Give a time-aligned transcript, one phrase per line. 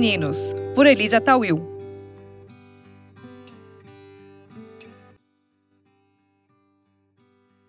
[0.00, 1.60] Meninos, por Elisa Tawil.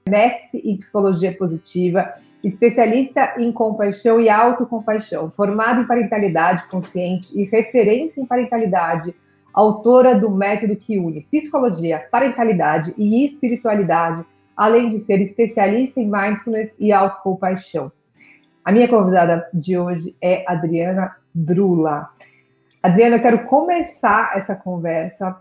[0.08, 8.22] Mestre em Psicologia Positiva, especialista em compaixão e autocompaixão, formada em parentalidade consciente e referência
[8.22, 9.14] em parentalidade,
[9.54, 14.24] autora do método que une psicologia, parentalidade e espiritualidade,
[14.56, 17.92] além de ser especialista em mindfulness e autocompaixão.
[18.64, 22.08] A minha convidada de hoje é Adriana Drula.
[22.82, 25.40] Adriana, eu quero começar essa conversa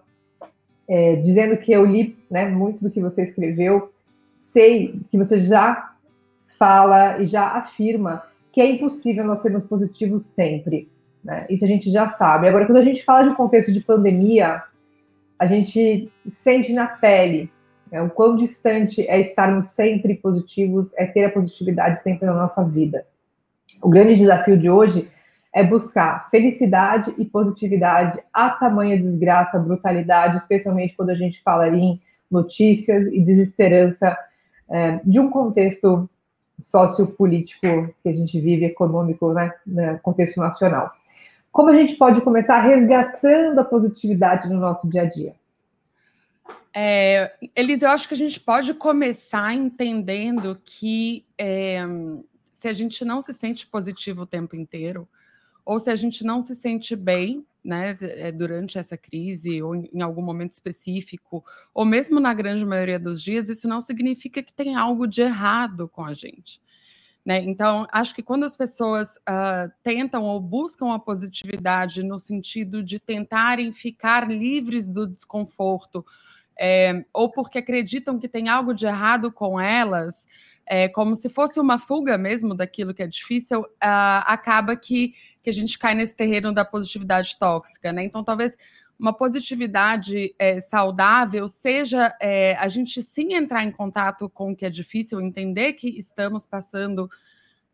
[0.88, 3.92] é, dizendo que eu li né, muito do que você escreveu,
[4.38, 5.88] sei que você já
[6.58, 8.22] fala e já afirma
[8.52, 10.88] que é impossível nós sermos positivos sempre.
[11.24, 11.46] Né?
[11.48, 12.48] Isso a gente já sabe.
[12.48, 14.62] Agora, quando a gente fala de um contexto de pandemia,
[15.38, 17.50] a gente sente na pele
[17.90, 22.64] né, o quão distante é estarmos sempre positivos, é ter a positividade sempre na nossa
[22.64, 23.06] vida.
[23.82, 25.08] O grande desafio de hoje
[25.52, 32.00] é buscar felicidade e positividade a tamanha desgraça, brutalidade, especialmente quando a gente fala em
[32.30, 34.16] notícias e desesperança
[34.70, 36.08] é, de um contexto
[36.62, 40.92] sociopolítico que a gente vive, econômico, né, no contexto nacional.
[41.50, 45.34] Como a gente pode começar resgatando a positividade no nosso dia a dia?
[46.72, 51.80] É, Elisa, eu acho que a gente pode começar entendendo que é,
[52.52, 55.08] se a gente não se sente positivo o tempo inteiro,
[55.64, 60.00] ou se a gente não se sente bem, né, eh, durante essa crise ou em
[60.00, 61.44] algum momento específico,
[61.74, 65.88] ou mesmo na grande maioria dos dias, isso não significa que tem algo de errado
[65.88, 66.60] com a gente.
[67.24, 67.38] Né?
[67.40, 72.98] Então, acho que quando as pessoas uh, tentam ou buscam a positividade no sentido de
[72.98, 76.04] tentarem ficar livres do desconforto,
[76.58, 80.26] é, ou porque acreditam que tem algo de errado com elas,
[80.72, 85.50] é, como se fosse uma fuga mesmo daquilo que é difícil, uh, acaba que, que
[85.50, 88.04] a gente cai nesse terreno da positividade tóxica, né?
[88.04, 88.56] Então, talvez
[88.96, 94.64] uma positividade é, saudável seja é, a gente sim entrar em contato com o que
[94.64, 97.10] é difícil, entender que estamos passando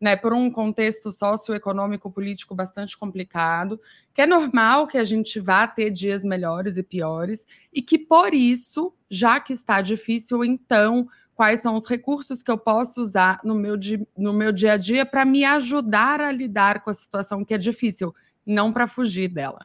[0.01, 3.79] né, por um contexto socioeconômico político bastante complicado,
[4.11, 8.33] que é normal que a gente vá ter dias melhores e piores, e que por
[8.33, 11.07] isso, já que está difícil, então
[11.37, 13.75] quais são os recursos que eu posso usar no meu,
[14.17, 17.59] no meu dia a dia para me ajudar a lidar com a situação que é
[17.59, 19.59] difícil, não para fugir dela.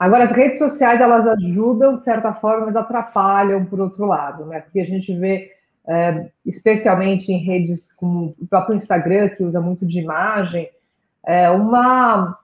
[0.00, 4.58] Agora, as redes sociais, elas ajudam, de certa forma, mas atrapalham, por outro lado, né?
[4.58, 5.52] Porque a gente vê,
[5.86, 10.68] é, especialmente em redes como o próprio Instagram, que usa muito de imagem,
[11.24, 12.36] é uma,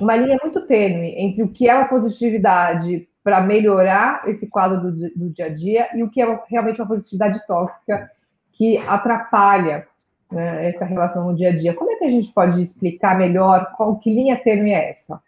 [0.00, 5.10] uma linha muito tênue entre o que é uma positividade para melhorar esse quadro do,
[5.16, 8.10] do, dia a dia e o que é realmente uma positividade tóxica
[8.52, 9.88] que atrapalha
[10.30, 11.72] né, essa relação no dia a dia.
[11.72, 15.22] Como é que a gente pode explicar melhor qual que linha tênue é essa?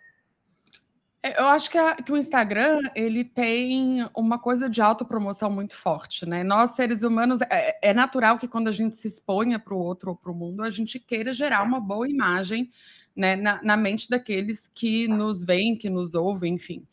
[1.23, 5.75] É, eu acho que, a, que, o Instagram ele tem uma coisa de autopromoção muito
[5.75, 6.45] forte, né?
[6.45, 10.11] Nós, seres humanos, é, é natural que quando a gente se exponha para o outro
[10.11, 12.71] ou para o mundo, a gente queira gerar uma boa imagem
[13.17, 16.87] né, na, na mente daqueles que nos veem, que nos ouvem, enfim.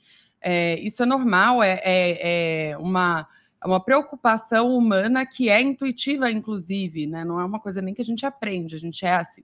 [0.44, 3.26] É, isso é normal, é, é, é uma,
[3.64, 7.24] é uma preocupação humana que é intuitiva, inclusive, né?
[7.24, 9.44] Não é uma coisa nem que a gente aprende, a gente é assim.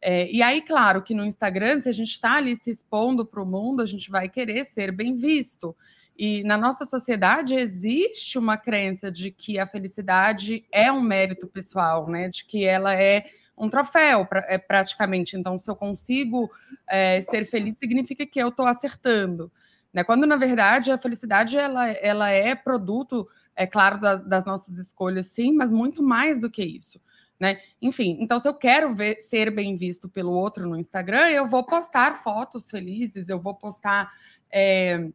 [0.00, 3.42] É, e aí, claro, que no Instagram, se a gente está ali se expondo para
[3.42, 5.74] o mundo, a gente vai querer ser bem visto.
[6.18, 12.08] E na nossa sociedade existe uma crença de que a felicidade é um mérito pessoal,
[12.08, 12.28] né?
[12.28, 13.24] De que ela é
[13.56, 15.34] um troféu, pra, é, praticamente.
[15.34, 16.50] Então, se eu consigo
[16.86, 19.50] é, ser feliz, significa que eu estou acertando.
[19.96, 20.04] Né?
[20.04, 23.26] Quando, na verdade, a felicidade ela, ela é produto,
[23.56, 27.00] é claro, da, das nossas escolhas, sim, mas muito mais do que isso.
[27.40, 27.62] Né?
[27.80, 31.64] Enfim, então se eu quero ver, ser bem visto pelo outro no Instagram, eu vou
[31.64, 34.12] postar fotos felizes, eu vou postar
[34.52, 35.08] é,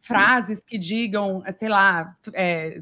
[0.00, 2.80] frases que digam, sei lá, é,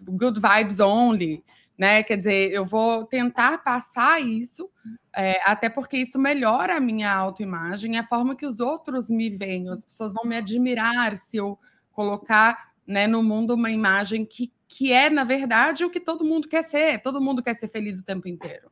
[0.00, 1.44] good vibes only,
[1.78, 2.02] né?
[2.02, 4.68] Quer dizer, eu vou tentar passar isso,
[5.14, 9.70] é, até porque isso melhora a minha autoimagem, a forma que os outros me veem,
[9.70, 11.56] as pessoas vão me admirar se eu
[11.92, 16.48] colocar né, no mundo uma imagem que, que é, na verdade, o que todo mundo
[16.48, 18.70] quer ser, todo mundo quer ser feliz o tempo inteiro.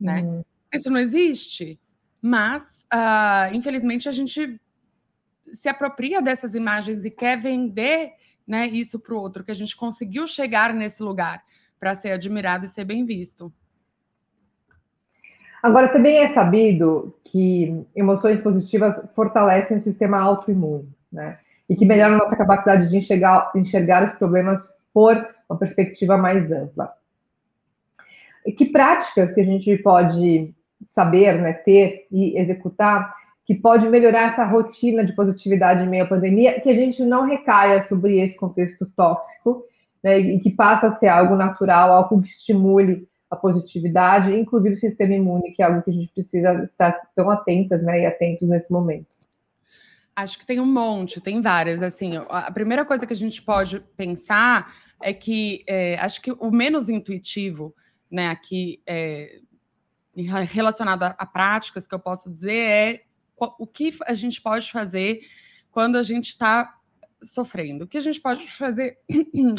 [0.00, 0.22] Né?
[0.22, 0.44] Uhum.
[0.72, 1.80] Isso não existe,
[2.22, 4.60] mas uh, infelizmente a gente
[5.52, 8.12] se apropria dessas imagens e quer vender
[8.46, 11.42] né, isso para o outro, que a gente conseguiu chegar nesse lugar
[11.80, 13.50] para ser admirado e ser bem visto.
[15.62, 21.38] Agora, também é sabido que emoções positivas fortalecem o sistema autoimune, né?
[21.68, 25.16] E que melhoram nossa capacidade de enxergar, enxergar os problemas por
[25.48, 26.92] uma perspectiva mais ampla.
[28.44, 30.54] E que práticas que a gente pode
[30.84, 36.06] saber, né, ter e executar que pode melhorar essa rotina de positividade em meio à
[36.06, 39.64] pandemia, que a gente não recaia sobre esse contexto tóxico,
[40.02, 44.78] né, e que passa a ser algo natural, algo que estimule a positividade, inclusive o
[44.78, 48.48] sistema imune, que é algo que a gente precisa estar tão atentas né, e atentos
[48.48, 49.08] nesse momento.
[50.16, 51.80] Acho que tem um monte, tem várias.
[51.80, 56.50] Assim, a primeira coisa que a gente pode pensar é que é, acho que o
[56.50, 57.74] menos intuitivo,
[58.10, 59.40] né, aqui é,
[60.16, 63.02] relacionado a, a práticas que eu posso dizer é
[63.58, 65.20] o que a gente pode fazer
[65.70, 66.74] quando a gente está
[67.22, 68.98] sofrendo, o que a gente pode fazer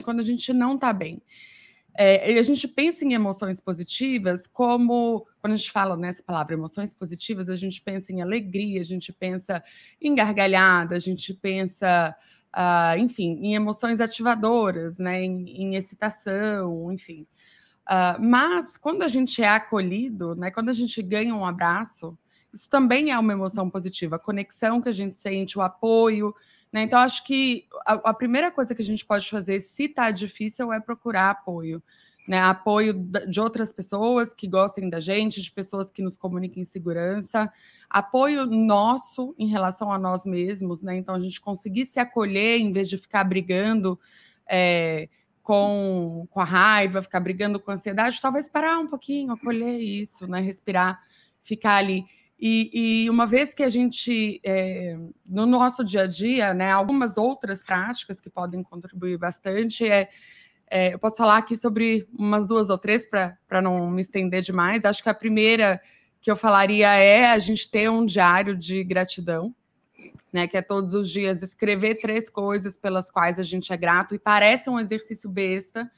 [0.04, 1.22] quando a gente não está bem.
[1.94, 6.94] É, a gente pensa em emoções positivas como, quando a gente fala nessa palavra emoções
[6.94, 9.62] positivas, a gente pensa em alegria, a gente pensa
[10.00, 12.16] em gargalhada, a gente pensa,
[12.56, 17.28] uh, enfim, em emoções ativadoras, né, em, em excitação, enfim.
[17.82, 22.18] Uh, mas quando a gente é acolhido, né, quando a gente ganha um abraço,
[22.54, 26.34] isso também é uma emoção positiva, a conexão que a gente sente, o apoio.
[26.72, 26.84] Né?
[26.84, 30.72] Então, acho que a, a, primeira coisa que a gente pode fazer, se está difícil,
[30.72, 31.84] é procurar apoio.
[32.28, 32.40] Né?
[32.40, 32.94] Apoio
[33.28, 37.52] de outras pessoas que gostem da gente, de pessoas que nos comuniquem segurança,
[37.90, 40.96] apoio nosso em relação a nós mesmos, né?
[40.96, 44.00] Então, a gente conseguir se acolher em vez de ficar brigando.
[44.48, 45.10] É,
[45.44, 50.28] com, com a raiva, ficar brigando com a ansiedade, talvez parar um pouquinho, acolher isso,
[50.28, 50.40] né?
[50.40, 51.02] Respirar,
[51.42, 52.06] ficar ali.
[52.44, 57.16] E, e, uma vez que a gente, é, no nosso dia a dia, né, algumas
[57.16, 60.10] outras práticas que podem contribuir bastante, é,
[60.68, 64.84] é eu posso falar aqui sobre umas duas ou três para não me estender demais.
[64.86, 65.80] Acho que a primeira
[66.20, 69.54] que eu falaria é a gente ter um diário de gratidão,
[70.34, 74.16] né, que é todos os dias escrever três coisas pelas quais a gente é grato,
[74.16, 75.92] e parece um exercício besta,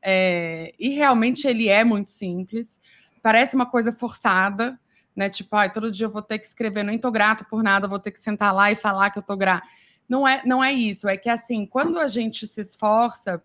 [0.00, 2.80] é, e realmente ele é muito simples,
[3.20, 4.78] parece uma coisa forçada,
[5.20, 5.28] né?
[5.28, 7.98] Tipo, ai, todo dia eu vou ter que escrever, nem tô grato por nada, vou
[7.98, 9.68] ter que sentar lá e falar que eu tô grato.
[10.08, 13.42] Não é, não é isso, é que assim, quando a gente se esforça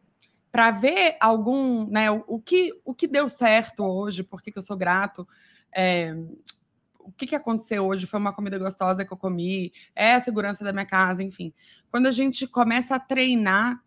[0.49, 4.57] para ver algum, né, o, o, que, o que deu certo hoje, por que, que
[4.57, 5.27] eu sou grato,
[5.75, 6.15] é,
[6.97, 10.63] o que, que aconteceu hoje, foi uma comida gostosa que eu comi, é a segurança
[10.63, 11.53] da minha casa, enfim.
[11.91, 13.83] Quando a gente começa a treinar,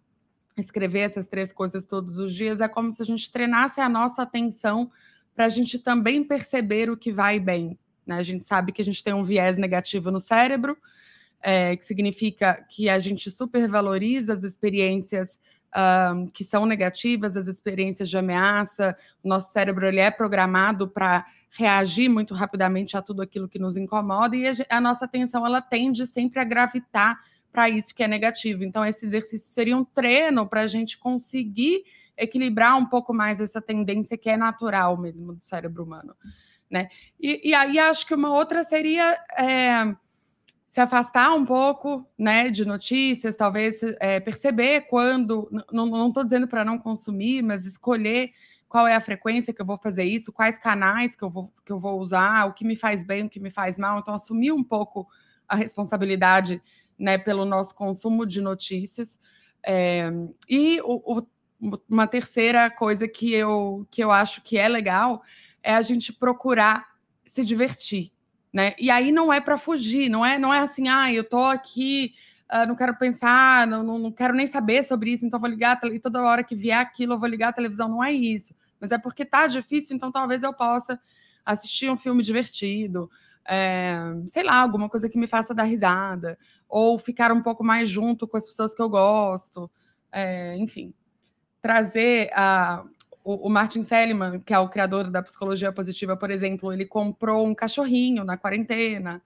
[0.59, 4.21] escrever essas três coisas todos os dias, é como se a gente treinasse a nossa
[4.21, 4.91] atenção
[5.39, 7.79] para a gente também perceber o que vai bem.
[8.05, 8.17] Né?
[8.17, 10.77] A gente sabe que a gente tem um viés negativo no cérebro,
[11.41, 15.39] é, que significa que a gente supervaloriza as experiências
[16.13, 18.97] um, que são negativas, as experiências de ameaça.
[19.23, 23.77] O nosso cérebro ele é programado para reagir muito rapidamente a tudo aquilo que nos
[23.77, 27.17] incomoda e a, a nossa atenção ela tende sempre a gravitar
[27.53, 28.65] para isso que é negativo.
[28.65, 31.85] Então, esse exercício seria um treino para a gente conseguir
[32.19, 36.15] equilibrar um pouco mais essa tendência que é natural mesmo do cérebro humano.
[36.71, 36.89] Né?
[37.19, 39.95] E, e aí acho que uma outra seria é,
[40.69, 45.49] se afastar um pouco né, de notícias, talvez é, perceber quando.
[45.73, 48.33] Não estou dizendo para não consumir, mas escolher
[48.69, 51.73] qual é a frequência que eu vou fazer isso, quais canais que eu vou, que
[51.73, 53.99] eu vou usar, o que me faz bem, o que me faz mal.
[53.99, 55.09] Então, assumir um pouco
[55.49, 56.63] a responsabilidade
[56.99, 59.19] né, pelo nosso consumo de notícias.
[59.65, 60.11] É,
[60.47, 61.27] e o, o
[61.89, 65.23] uma terceira coisa que eu, que eu acho que é legal
[65.63, 66.87] é a gente procurar
[67.27, 68.13] se divertir,
[68.53, 68.75] né?
[68.79, 72.15] E aí não é para fugir, não é, não é assim, ah, eu tô aqui,
[72.53, 75.79] uh, não quero pensar, não, não, não, quero nem saber sobre isso, então vou ligar
[75.85, 78.55] e toda hora que vier aquilo eu vou ligar a televisão, não é isso.
[78.81, 80.99] Mas é porque tá difícil, então talvez eu possa
[81.45, 83.11] assistir um filme divertido,
[83.45, 86.39] é, sei lá, alguma coisa que me faça dar risada,
[86.69, 89.71] ou ficar um pouco mais junto com as pessoas que eu gosto,
[90.13, 90.95] é, enfim
[91.69, 92.83] trazer a,
[93.23, 97.55] o, Martin Seligman, que é o criador da psicologia positiva, por exemplo, ele comprou um
[97.55, 99.21] cachorrinho na quarentena,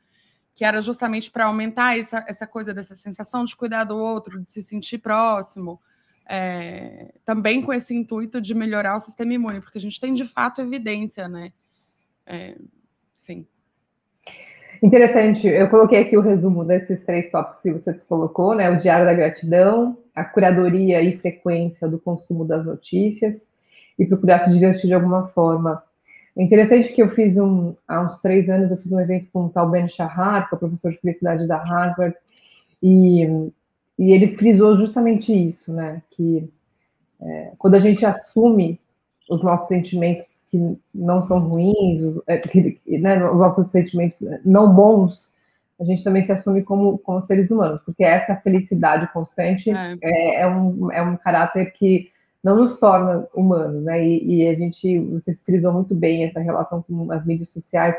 [0.52, 4.50] que era justamente para aumentar essa, essa coisa dessa sensação de cuidar do outro, de
[4.50, 5.80] se sentir próximo.
[6.28, 10.24] É, também com esse intuito de melhorar o sistema imune, porque a gente tem de
[10.24, 11.52] fato evidência, né?
[12.26, 12.56] É,
[13.14, 13.46] sim.
[14.82, 15.46] Interessante.
[15.46, 18.68] Eu coloquei aqui o resumo desses três tópicos que você colocou, né?
[18.68, 23.48] O diário da gratidão, a curadoria e frequência do consumo das notícias
[23.98, 25.82] e procurar se divertir de alguma forma.
[26.36, 29.46] É interessante que eu fiz um, há uns três anos, eu fiz um evento com
[29.46, 32.16] o tal Ben Shahar, que é professor de felicidade da Harvard,
[32.82, 33.22] e,
[33.98, 36.02] e ele frisou justamente isso, né?
[36.10, 36.48] Que
[37.20, 38.80] é, quando a gente assume
[39.28, 42.40] os nossos sentimentos que não são ruins, é,
[42.98, 45.31] né, os nossos sentimentos não bons,
[45.82, 49.96] a gente também se assume como, como seres humanos, porque essa felicidade constante é.
[50.00, 52.08] É, é, um, é um caráter que
[52.42, 54.04] não nos torna humanos, né?
[54.04, 57.96] E, e, a gente, você frisou muito bem essa relação com as mídias sociais.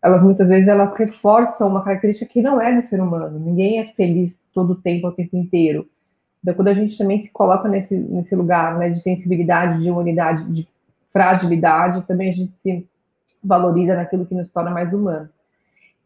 [0.00, 3.38] elas muitas vezes elas reforçam uma característica que não é do ser humano.
[3.38, 5.88] Ninguém é feliz todo o tempo, o tempo inteiro.
[6.40, 10.44] Então, quando a gente também se coloca nesse, nesse lugar né, de sensibilidade, de humanidade,
[10.52, 10.68] de
[11.12, 12.88] fragilidade, também a gente se
[13.42, 15.41] valoriza naquilo que nos torna mais humanos.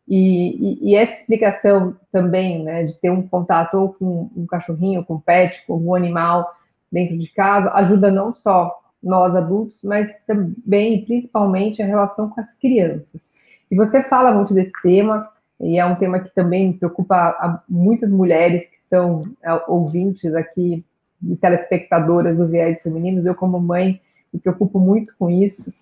[0.09, 5.05] E, e, e essa explicação também, né, de ter um contato ou com um cachorrinho,
[5.05, 6.49] com um pet, com um animal
[6.91, 12.55] dentro de casa, ajuda não só nós adultos, mas também principalmente a relação com as
[12.55, 13.23] crianças.
[13.71, 15.29] E você fala muito desse tema,
[15.61, 20.85] e é um tema que também preocupa muitas mulheres que são é, ouvintes aqui
[21.23, 23.25] e telespectadoras do Viés Femininos.
[23.25, 24.01] Eu, como mãe,
[24.33, 25.73] me preocupo muito com isso.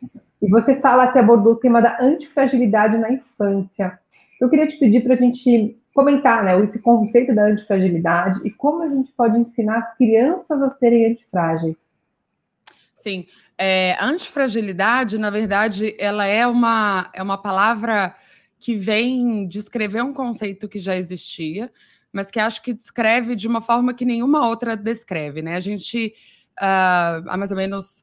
[0.45, 3.99] E você fala, você abordou o tema da antifragilidade na infância.
[4.39, 8.83] Eu queria te pedir para a gente comentar né, esse conceito da antifragilidade e como
[8.83, 11.77] a gente pode ensinar as crianças a serem antifrágeis.
[12.95, 18.15] Sim, é, antifragilidade, na verdade, ela é uma, é uma palavra
[18.61, 21.73] que vem descrever um conceito que já existia,
[22.13, 25.57] mas que acho que descreve de uma forma que nenhuma outra descreve, né?
[25.57, 26.15] A gente,
[26.61, 28.03] uh, há mais ou menos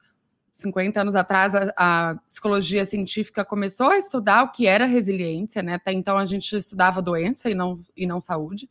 [0.53, 5.75] 50 anos atrás, a, a, psicologia científica começou a estudar o que era resiliência, né?
[5.75, 8.69] Até então a gente estudava doença e não, e não saúde.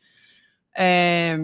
[0.77, 1.39] É,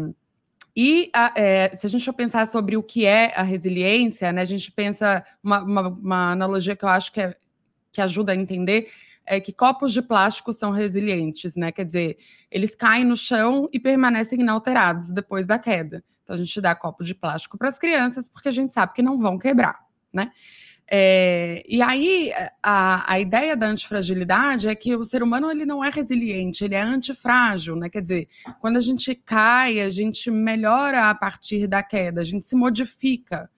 [0.77, 4.43] e a, é, se a gente for pensar sobre o que é a resiliência, né?
[4.43, 7.35] A gente pensa uma, uma, uma analogia que eu acho que, é,
[7.91, 8.89] que ajuda a entender
[9.25, 11.73] é que copos de plástico são resilientes, né?
[11.73, 12.19] Quer dizer,
[12.51, 16.05] eles caem no chão e permanecem inalterados depois da queda.
[16.23, 19.03] Então a gente dá copos de plástico para as crianças porque a gente sabe que
[19.03, 19.81] não vão quebrar,
[20.17, 20.33] né?
[20.89, 22.33] É, e aí
[22.63, 26.77] a, a ideia da antifragilidade é que o ser humano ele não é resiliente, ele
[26.77, 27.89] é antifrágil, né?
[27.89, 28.29] Quer dizer,
[28.61, 33.51] quando a gente cai, a gente melhora a partir da queda, a gente se modifica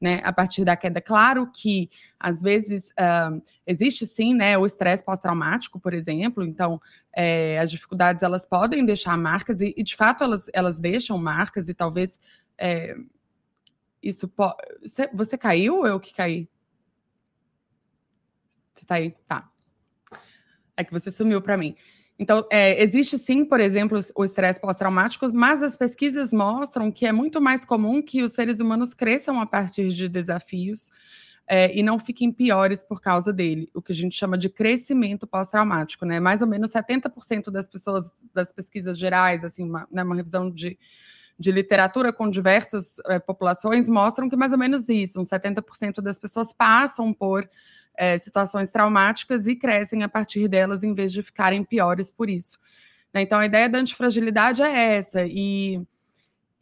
[0.00, 1.00] né, a partir da queda.
[1.00, 1.88] Claro que,
[2.20, 6.78] às vezes, uh, existe sim né, o estresse pós-traumático, por exemplo, então
[7.16, 11.70] é, as dificuldades elas podem deixar marcas, e, e, de fato elas, elas deixam marcas,
[11.70, 12.20] e talvez
[12.58, 12.94] é,
[14.04, 14.56] isso pode.
[15.14, 16.48] Você, caiu ou eu que caí?
[18.74, 19.14] Você tá aí?
[19.26, 19.50] Tá.
[20.76, 21.74] É que você sumiu para mim.
[22.18, 27.12] Então, é, existe sim, por exemplo, o estresse pós-traumático, mas as pesquisas mostram que é
[27.12, 30.90] muito mais comum que os seres humanos cresçam a partir de desafios
[31.46, 35.26] é, e não fiquem piores por causa dele, o que a gente chama de crescimento
[35.26, 36.20] pós-traumático, né?
[36.20, 40.78] Mais ou menos 70% das pessoas, das pesquisas gerais, assim, uma, né, uma revisão de,
[41.38, 46.18] de literatura com diversas é, populações mostram que mais ou menos isso, uns 70% das
[46.18, 47.48] pessoas passam por
[47.96, 52.58] é, situações traumáticas e crescem a partir delas em vez de ficarem piores por isso.
[53.12, 53.22] Né?
[53.22, 55.80] Então, a ideia da antifragilidade é essa, e,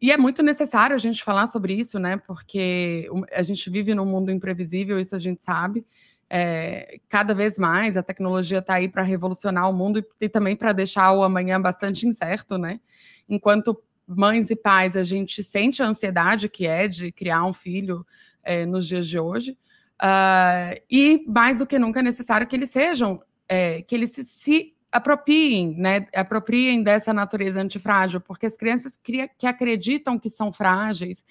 [0.00, 2.18] e é muito necessário a gente falar sobre isso, né?
[2.26, 5.86] Porque a gente vive num mundo imprevisível, isso a gente sabe.
[6.28, 10.56] É, cada vez mais a tecnologia está aí para revolucionar o mundo e, e também
[10.56, 12.80] para deixar o amanhã bastante incerto, né?
[13.28, 18.06] Enquanto mães e pais a gente sente a ansiedade que é de criar um filho
[18.42, 19.56] é, nos dias de hoje,
[20.02, 24.25] Uh, e mais do que nunca é necessário que eles sejam, é, que eles se,
[24.25, 31.25] se, apropriem, né, apropriem dessa natureza antifrágil, porque as crianças que, acreditam que são frágeis,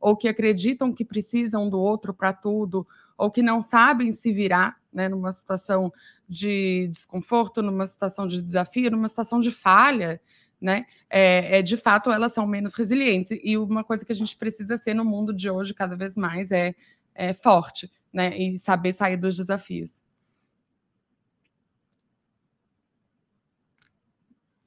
[0.00, 4.76] ou que acreditam que precisam do outro para tudo, ou que não sabem se virar,
[4.90, 5.92] né, numa situação
[6.26, 10.18] de desconforto, numa situação de desafio, numa situação de falha,
[10.64, 10.86] né?
[11.10, 13.38] É, é, de fato elas são menos resilientes.
[13.44, 16.50] E uma coisa que a gente precisa ser no mundo de hoje cada vez mais
[16.50, 16.74] é,
[17.14, 18.34] é forte, né?
[18.36, 20.02] E saber sair dos desafios.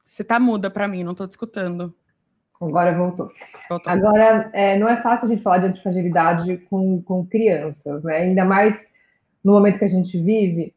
[0.05, 1.93] Você tá muda para mim, não estou te escutando.
[2.61, 3.31] Agora voltou.
[3.67, 3.91] voltou.
[3.91, 8.17] Agora, é, não é fácil a gente falar de antifragilidade com, com crianças, né?
[8.17, 8.87] Ainda mais
[9.43, 10.75] no momento que a gente vive,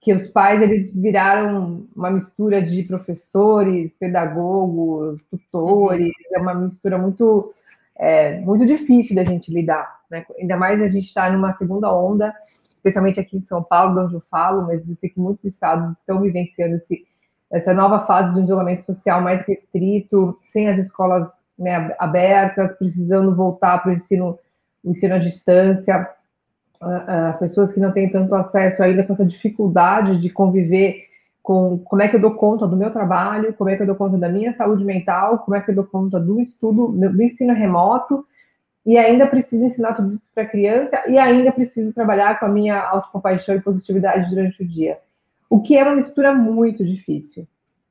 [0.00, 6.36] que os pais eles viraram uma mistura de professores, pedagogos, tutores, uhum.
[6.36, 7.52] é uma mistura muito
[7.96, 10.24] é, muito difícil da gente lidar, né?
[10.38, 12.32] Ainda mais a gente está numa segunda onda,
[12.70, 16.20] especialmente aqui em São Paulo, onde eu falo, mas eu sei que muitos estados estão
[16.20, 17.04] vivenciando esse,
[17.50, 21.28] essa nova fase de um isolamento social mais restrito, sem as escolas
[21.58, 24.38] né, abertas, precisando voltar para o ensino,
[24.84, 26.08] o ensino à distância,
[26.80, 31.08] as pessoas que não têm tanto acesso ainda com essa dificuldade de conviver
[31.42, 33.96] com como é que eu dou conta do meu trabalho, como é que eu dou
[33.96, 37.54] conta da minha saúde mental, como é que eu dou conta do estudo, do ensino
[37.54, 38.26] remoto,
[38.84, 42.50] e ainda preciso ensinar tudo isso para a criança, e ainda preciso trabalhar com a
[42.50, 44.98] minha autocompaixão e positividade durante o dia.
[45.48, 47.46] O que é uma mistura muito difícil,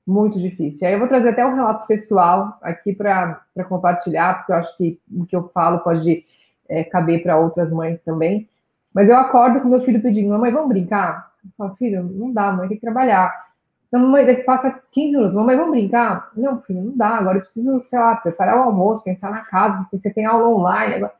[0.05, 0.87] muito difícil.
[0.87, 4.99] Aí eu vou trazer até um relato pessoal aqui para compartilhar, porque eu acho que
[5.11, 6.23] o que eu falo pode
[6.69, 8.47] é, caber para outras mães também.
[8.93, 11.31] Mas eu acordo com meu filho pedindo, mamãe, vamos brincar?
[11.43, 13.47] Eu falo, filho, não dá, mãe tem que trabalhar.
[13.91, 15.35] Não, mamãe, daqui passa 15 minutos.
[15.35, 16.31] Mamãe, vamos brincar?
[16.35, 17.09] Não, filho, não dá.
[17.09, 20.95] Agora eu preciso, sei lá, preparar o almoço, pensar na casa, você tem aula online.
[20.95, 21.13] Agora.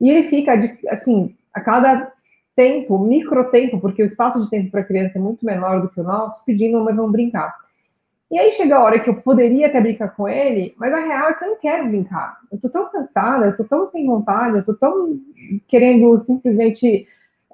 [0.00, 0.52] E ele fica,
[0.90, 2.12] assim, a cada
[2.54, 5.88] tempo, micro tempo, porque o espaço de tempo para a criança é muito menor do
[5.88, 7.54] que o nosso, pedindo, mamãe, vamos brincar.
[8.34, 11.30] E aí chega a hora que eu poderia até brincar com ele, mas a real
[11.30, 12.36] é que eu não quero brincar.
[12.50, 15.20] Eu tô tão cansada, eu tô tão sem vontade, eu tô tão
[15.68, 17.06] querendo simplesmente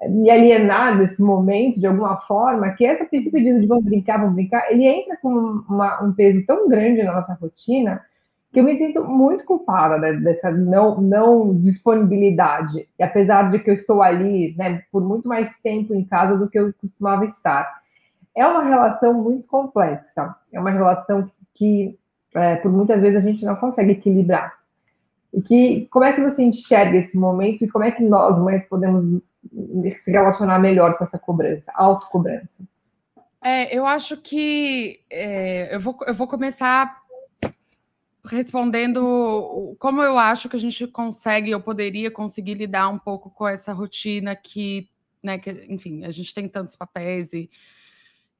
[0.09, 4.71] me alienar desse momento de alguma forma, que essa princípio de vamos brincar, vamos brincar,
[4.71, 5.29] ele entra com
[5.69, 8.03] uma, um peso tão grande na nossa rotina
[8.51, 13.75] que eu me sinto muito culpada dessa não, não disponibilidade, e apesar de que eu
[13.75, 17.80] estou ali né, por muito mais tempo em casa do que eu costumava estar.
[18.35, 21.97] É uma relação muito complexa, é uma relação que,
[22.33, 24.57] é, por muitas vezes, a gente não consegue equilibrar.
[25.33, 28.65] E que, como é que você enxerga esse momento e como é que nós, mães,
[28.67, 29.05] podemos
[29.97, 32.63] se relacionar melhor com essa cobrança, autocobrança?
[33.43, 37.01] É, eu acho que é, eu, vou, eu vou começar
[38.23, 43.47] respondendo como eu acho que a gente consegue, eu poderia conseguir lidar um pouco com
[43.47, 44.87] essa rotina que,
[45.23, 47.49] né, que, enfim, a gente tem tantos papéis e,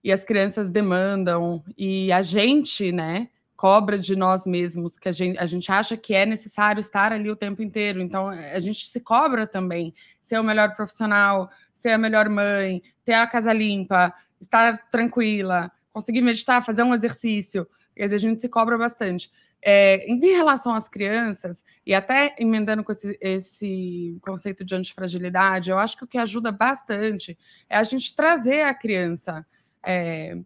[0.04, 3.30] e as crianças demandam, e a gente, né,
[3.62, 7.30] cobra de nós mesmos, que a gente, a gente acha que é necessário estar ali
[7.30, 8.02] o tempo inteiro.
[8.02, 13.14] Então, a gente se cobra também ser o melhor profissional, ser a melhor mãe, ter
[13.14, 17.68] a casa limpa, estar tranquila, conseguir meditar, fazer um exercício.
[17.96, 19.32] Quer dizer, a gente se cobra bastante.
[19.62, 25.78] É, em relação às crianças, e até emendando com esse, esse, conceito de antifragilidade, eu
[25.78, 27.38] acho que o que ajuda bastante
[27.70, 29.46] é a gente trazer a criança
[29.84, 30.38] é,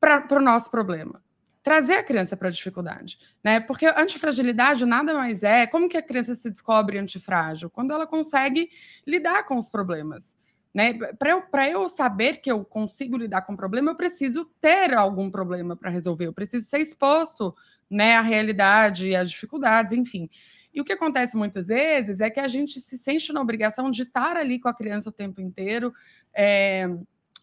[0.00, 1.22] para o nosso problema
[1.62, 3.60] trazer a criança para a dificuldade, né?
[3.60, 8.68] Porque antifragilidade nada mais é como que a criança se descobre antifrágil quando ela consegue
[9.06, 10.36] lidar com os problemas,
[10.74, 10.94] né?
[11.18, 15.30] Para eu, eu saber que eu consigo lidar com o problema, eu preciso ter algum
[15.30, 17.54] problema para resolver, eu preciso ser exposto,
[17.88, 20.28] né, à realidade e às dificuldades, enfim.
[20.74, 24.02] E o que acontece muitas vezes é que a gente se sente na obrigação de
[24.02, 25.92] estar ali com a criança o tempo inteiro.
[26.34, 26.88] É,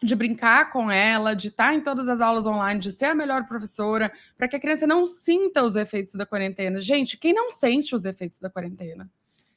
[0.01, 3.45] de brincar com ela, de estar em todas as aulas online, de ser a melhor
[3.45, 6.79] professora, para que a criança não sinta os efeitos da quarentena.
[6.79, 9.09] Gente, quem não sente os efeitos da quarentena?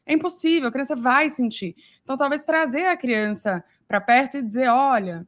[0.04, 1.76] É impossível, a criança vai sentir.
[2.02, 5.26] Então, talvez trazer a criança para perto e dizer: olha,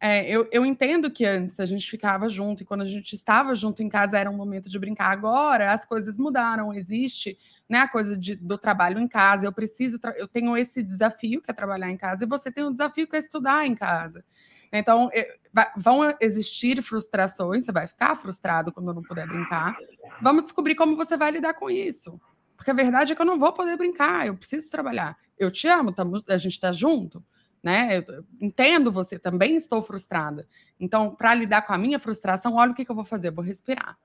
[0.00, 3.52] é, eu, eu entendo que antes a gente ficava junto e quando a gente estava
[3.56, 5.10] junto em casa era um momento de brincar.
[5.10, 7.36] Agora as coisas mudaram, existe
[7.68, 9.44] né, a coisa de, do trabalho em casa.
[9.44, 12.70] Eu preciso, eu tenho esse desafio que é trabalhar em casa e você tem um
[12.70, 14.24] desafio que é estudar em casa.
[14.72, 19.76] Então eu, vai, vão existir frustrações, você vai ficar frustrado quando não puder brincar.
[20.22, 22.20] Vamos descobrir como você vai lidar com isso.
[22.56, 25.16] Porque a verdade é que eu não vou poder brincar, eu preciso trabalhar.
[25.36, 27.24] Eu te amo, tamo, a gente está junto
[27.68, 27.98] né?
[27.98, 30.48] Eu entendo você, também estou frustrada.
[30.80, 33.34] Então, para lidar com a minha frustração, olha o que, que eu vou fazer, eu
[33.34, 33.98] vou respirar.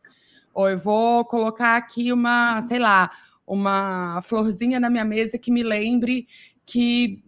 [0.53, 3.09] Ou eu vou colocar aqui uma, sei lá,
[3.47, 6.27] uma florzinha na minha mesa que me lembre
[6.65, 7.23] que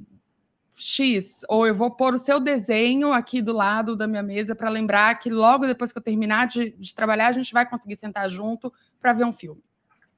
[0.76, 4.68] X, ou eu vou pôr o seu desenho aqui do lado da minha mesa para
[4.68, 8.30] lembrar que logo depois que eu terminar de, de, trabalhar, a gente vai conseguir sentar
[8.30, 9.64] junto para ver um filme.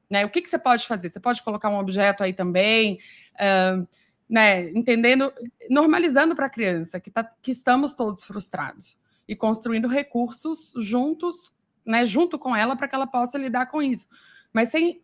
[0.09, 0.25] Né?
[0.25, 1.09] O que, que você pode fazer?
[1.09, 2.97] Você pode colocar um objeto aí também.
[3.35, 3.87] Uh,
[4.29, 5.31] né, entendendo,
[5.69, 11.53] normalizando para a criança que, tá, que estamos todos frustrados e construindo recursos juntos,
[11.85, 14.07] né, junto com ela para que ela possa lidar com isso,
[14.51, 15.01] mas sem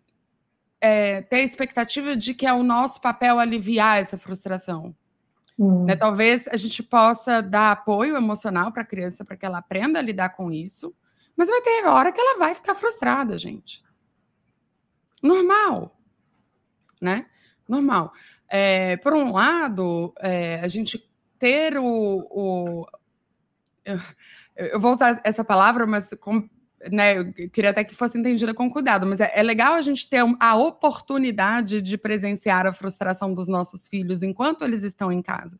[0.81, 4.93] é, ter a expectativa de que é o nosso papel aliviar essa frustração.
[5.57, 5.85] Hum.
[5.85, 9.99] Né, talvez a gente possa dar apoio emocional para a criança para que ela aprenda
[9.99, 10.93] a lidar com isso,
[11.35, 13.83] mas vai ter hora que ela vai ficar frustrada, gente.
[15.21, 15.97] Normal,
[16.99, 17.27] né?
[17.67, 18.13] Normal.
[18.55, 21.83] É, por um lado, é, a gente ter o,
[22.29, 22.85] o
[24.55, 26.47] eu, vou usar essa palavra, mas com,
[26.91, 30.07] né, eu queria até que fosse entendida com cuidado, mas é, é, legal a gente
[30.07, 35.59] ter a oportunidade de presenciar a frustração dos nossos filhos enquanto eles estão em casa.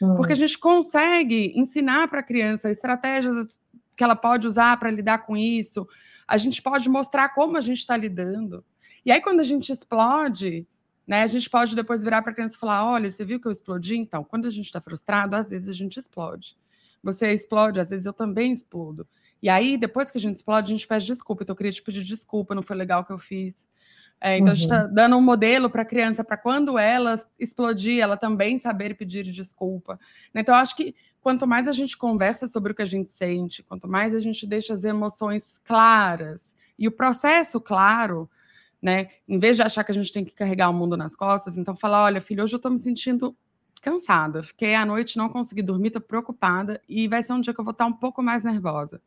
[0.00, 0.16] Hum.
[0.16, 3.58] Porque a gente consegue ensinar para a criança estratégias
[3.94, 5.86] que ela pode usar para lidar com isso,
[6.26, 8.64] a gente pode mostrar como a gente está lidando.
[9.04, 10.66] E aí, quando a gente explode,
[11.10, 11.24] né?
[11.24, 13.50] A gente pode depois virar para a criança e falar: olha, você viu que eu
[13.50, 13.96] explodi?
[13.96, 16.56] Então, quando a gente está frustrado, às vezes a gente explode.
[17.02, 19.04] Você explode, às vezes eu também explodo.
[19.42, 21.42] E aí, depois que a gente explode, a gente pede desculpa.
[21.42, 23.68] Então, eu queria te pedir desculpa, não foi legal o que eu fiz.
[24.20, 24.52] É, então, uhum.
[24.52, 24.94] a gente está uhum.
[24.94, 29.98] dando um modelo para a criança, para quando ela explodir, ela também saber pedir desculpa.
[30.32, 33.64] Então, eu acho que quanto mais a gente conversa sobre o que a gente sente,
[33.64, 38.30] quanto mais a gente deixa as emoções claras e o processo claro,
[38.82, 39.08] né?
[39.28, 41.76] Em vez de achar que a gente tem que carregar o mundo nas costas, então
[41.76, 43.36] falar, olha, filho, hoje eu estou me sentindo
[43.82, 47.60] cansada, fiquei à noite, não consegui dormir, estou preocupada e vai ser um dia que
[47.60, 49.00] eu vou estar um pouco mais nervosa.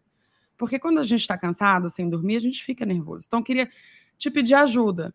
[0.58, 3.26] porque quando a gente está cansado, sem dormir, a gente fica nervoso.
[3.28, 3.70] Então, eu queria
[4.18, 5.14] te pedir ajuda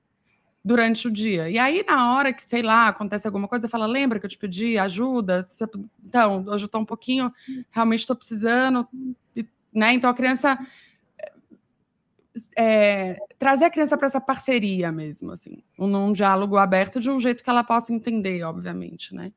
[0.65, 1.49] durante o dia.
[1.49, 4.37] E aí, na hora que, sei lá, acontece alguma coisa, fala, lembra que eu te
[4.37, 5.47] pedi ajuda?
[6.05, 7.33] Então, hoje eu estou um pouquinho,
[7.71, 8.87] realmente estou precisando,
[9.73, 9.95] né?
[9.95, 10.59] Então, a criança...
[12.57, 17.43] É, trazer a criança para essa parceria mesmo, assim, num diálogo aberto de um jeito
[17.43, 19.33] que ela possa entender, obviamente, né?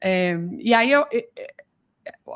[0.00, 1.06] É, e aí eu,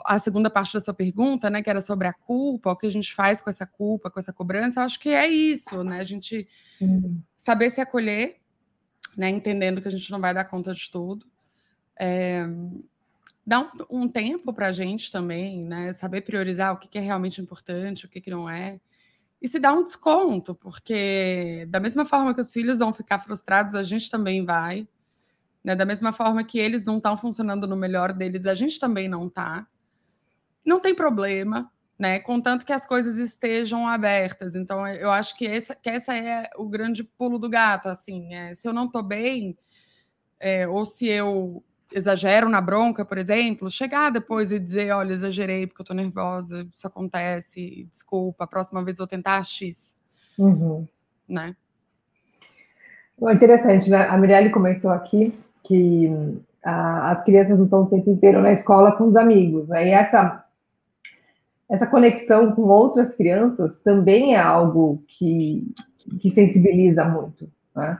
[0.04, 2.90] a segunda parte da sua pergunta, né, que era sobre a culpa, o que a
[2.90, 6.00] gente faz com essa culpa, com essa cobrança, eu acho que é isso, né?
[6.00, 6.48] A gente
[6.80, 7.20] uhum.
[7.36, 8.36] saber se acolher,
[9.16, 11.26] né, entendendo que a gente não vai dar conta de tudo.
[11.96, 12.46] É,
[13.46, 15.92] dar um, um tempo para a gente também, né?
[15.92, 18.80] Saber priorizar o que, que é realmente importante, o que, que não é.
[19.40, 23.74] E se dar um desconto, porque da mesma forma que os filhos vão ficar frustrados,
[23.74, 24.86] a gente também vai.
[25.64, 25.74] Né?
[25.74, 29.28] Da mesma forma que eles não estão funcionando no melhor deles, a gente também não
[29.28, 29.66] está.
[30.64, 32.18] Não tem problema, né?
[32.18, 34.54] Contanto que as coisas estejam abertas.
[34.54, 37.88] Então, eu acho que essa, que essa é o grande pulo do gato.
[37.88, 39.56] Assim, é, se eu não estou bem,
[40.38, 45.66] é, ou se eu exagero na bronca, por exemplo, chegar depois e dizer, olha, exagerei
[45.66, 49.96] porque eu estou nervosa, isso acontece, desculpa, a próxima vez vou tentar X.
[50.38, 50.86] Uhum.
[51.28, 51.54] Né?
[53.18, 54.06] Bom, interessante, né?
[54.08, 56.10] A Mirelle comentou aqui que
[56.64, 59.88] a, as crianças não estão o tempo inteiro na escola com os amigos, né?
[59.88, 60.44] E essa,
[61.68, 65.70] essa conexão com outras crianças também é algo que,
[66.20, 67.98] que sensibiliza muito, né?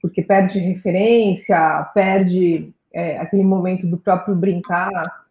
[0.00, 5.24] Porque perde referência, perde é, aquele momento do próprio brincar,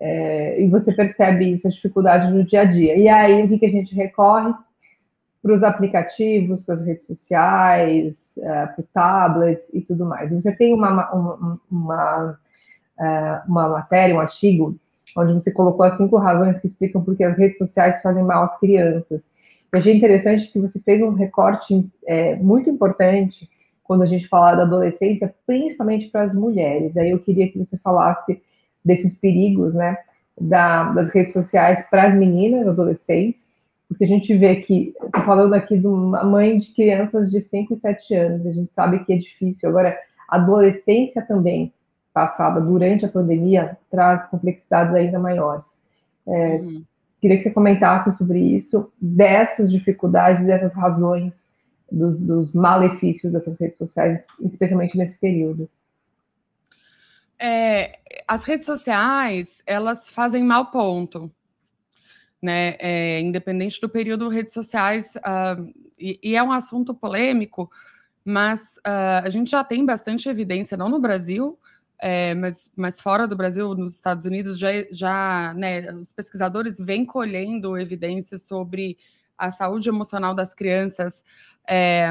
[0.00, 2.96] é, e você percebe isso, a dificuldade no dia a dia.
[2.96, 4.52] E aí, o que, que a gente recorre?
[5.42, 10.32] para os aplicativos, para as redes sociais, uh, para o tablets e tudo mais.
[10.32, 12.38] Você tem uma, uma, uma,
[12.98, 14.76] uh, uma, matéria, um artigo,
[15.16, 18.44] onde você colocou as cinco razões que explicam por que as redes sociais fazem mal
[18.44, 19.28] às crianças.
[19.72, 23.50] Eu achei interessante que você fez um recorte é, muito importante
[23.92, 26.96] quando a gente fala da adolescência, principalmente para as mulheres.
[26.96, 28.40] Aí eu queria que você falasse
[28.82, 29.98] desses perigos, né,
[30.40, 33.46] da, das redes sociais para as meninas, adolescentes,
[33.86, 37.74] porque a gente vê que, estou falando aqui de uma mãe de crianças de 5
[37.74, 39.68] e 7 anos, a gente sabe que é difícil.
[39.68, 39.94] Agora,
[40.26, 41.70] a adolescência também,
[42.14, 45.66] passada durante a pandemia, traz complexidades ainda maiores.
[46.26, 46.82] É, uhum.
[47.20, 51.44] Queria que você comentasse sobre isso, dessas dificuldades, dessas razões,
[51.92, 55.68] dos, dos malefícios dessas redes sociais, especialmente nesse período.
[57.38, 61.30] É, as redes sociais, elas fazem mal ponto
[62.42, 62.74] né?
[62.80, 67.70] É, independente do período, redes sociais, uh, e, e, é um assunto polêmico,
[68.24, 71.56] mas uh, a gente já tem bastante evidência, não no Brasil,
[72.00, 77.04] é, mas, mas fora do Brasil, nos Estados Unidos, já, já né, os pesquisadores vêm
[77.04, 78.98] colhendo evidências sobre
[79.46, 81.24] a saúde emocional das crianças.
[81.68, 82.10] É,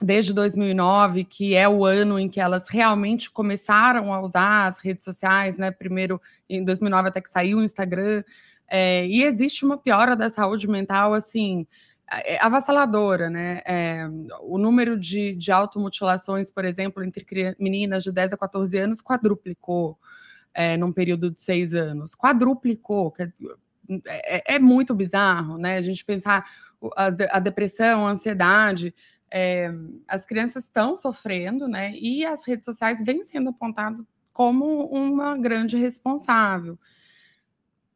[0.00, 5.04] desde 2009, que é o ano em que elas realmente começaram a usar as redes
[5.04, 5.70] sociais, né?
[5.70, 8.24] Primeiro em 2009 até que saiu o Instagram,
[8.68, 11.66] é, e existe uma piora da saúde mental, assim,
[12.10, 13.60] é, avassaladora, né?
[13.66, 14.08] É,
[14.40, 19.98] o número de, de automutilações, por exemplo, entre meninas de 10 a 14 anos quadruplicou
[20.54, 22.14] é, num período de seis anos.
[22.14, 23.14] Quadruplicou.
[24.06, 25.76] É, é, muito bizarro, né?
[25.76, 26.48] A gente pensar
[26.96, 28.94] a, a depressão, a ansiedade.
[29.30, 29.72] É,
[30.06, 31.92] as crianças estão sofrendo, né?
[31.94, 36.78] E as redes sociais vêm sendo apontadas como uma grande responsável.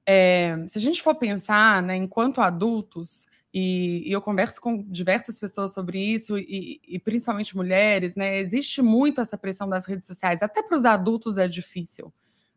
[0.05, 5.39] É, se a gente for pensar, né, enquanto adultos, e, e, eu converso com diversas
[5.39, 8.39] pessoas sobre isso, e, e, principalmente mulheres, né?
[8.39, 10.43] Existe muito essa pressão das redes sociais.
[10.43, 12.13] Até para os adultos é difícil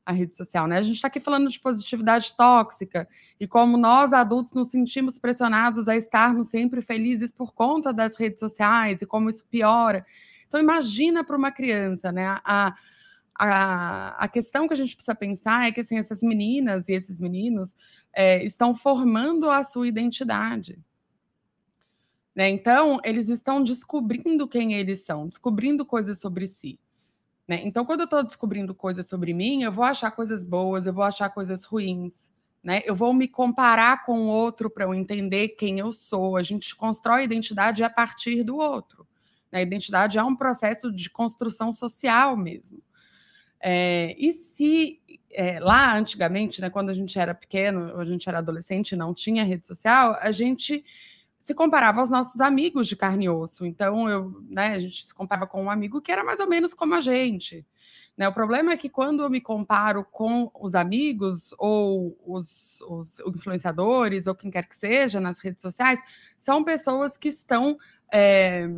[0.10, 0.80] a rede social, né?
[0.80, 3.08] A gente está aqui falando de positividade tóxica
[3.39, 8.39] e como nós adultos nos sentimos pressionados a estarmos sempre felizes por conta das redes
[8.39, 10.04] sociais e como isso piora.
[10.48, 12.39] Então imagina para uma criança, né?
[12.43, 12.76] A,
[13.36, 17.19] a, a questão que a gente precisa pensar é que assim, essas meninas e esses
[17.19, 17.76] meninos
[18.12, 20.80] é, estão formando a sua identidade.
[22.34, 22.50] Né?
[22.50, 26.80] Então, eles estão descobrindo quem eles são, descobrindo coisas sobre si.
[27.49, 27.62] Né?
[27.63, 31.03] Então, quando eu estou descobrindo coisas sobre mim, eu vou achar coisas boas, eu vou
[31.03, 32.29] achar coisas ruins.
[32.63, 32.83] Né?
[32.85, 36.38] Eu vou me comparar com o outro para eu entender quem eu sou.
[36.38, 39.07] A gente constrói identidade a partir do outro.
[39.51, 39.59] Né?
[39.59, 42.83] A identidade é um processo de construção social mesmo.
[43.59, 48.38] É, e se é, lá antigamente, né, quando a gente era pequeno, a gente era
[48.38, 50.85] adolescente, não tinha rede social, a gente
[51.49, 53.65] se comparava aos nossos amigos de carne e osso.
[53.65, 56.75] Então, eu, né, a gente se comparava com um amigo que era mais ou menos
[56.75, 57.65] como a gente.
[58.15, 58.27] Né?
[58.27, 64.27] O problema é que quando eu me comparo com os amigos ou os, os influenciadores
[64.27, 65.99] ou quem quer que seja nas redes sociais,
[66.38, 67.79] são pessoas que estão.
[68.13, 68.69] É,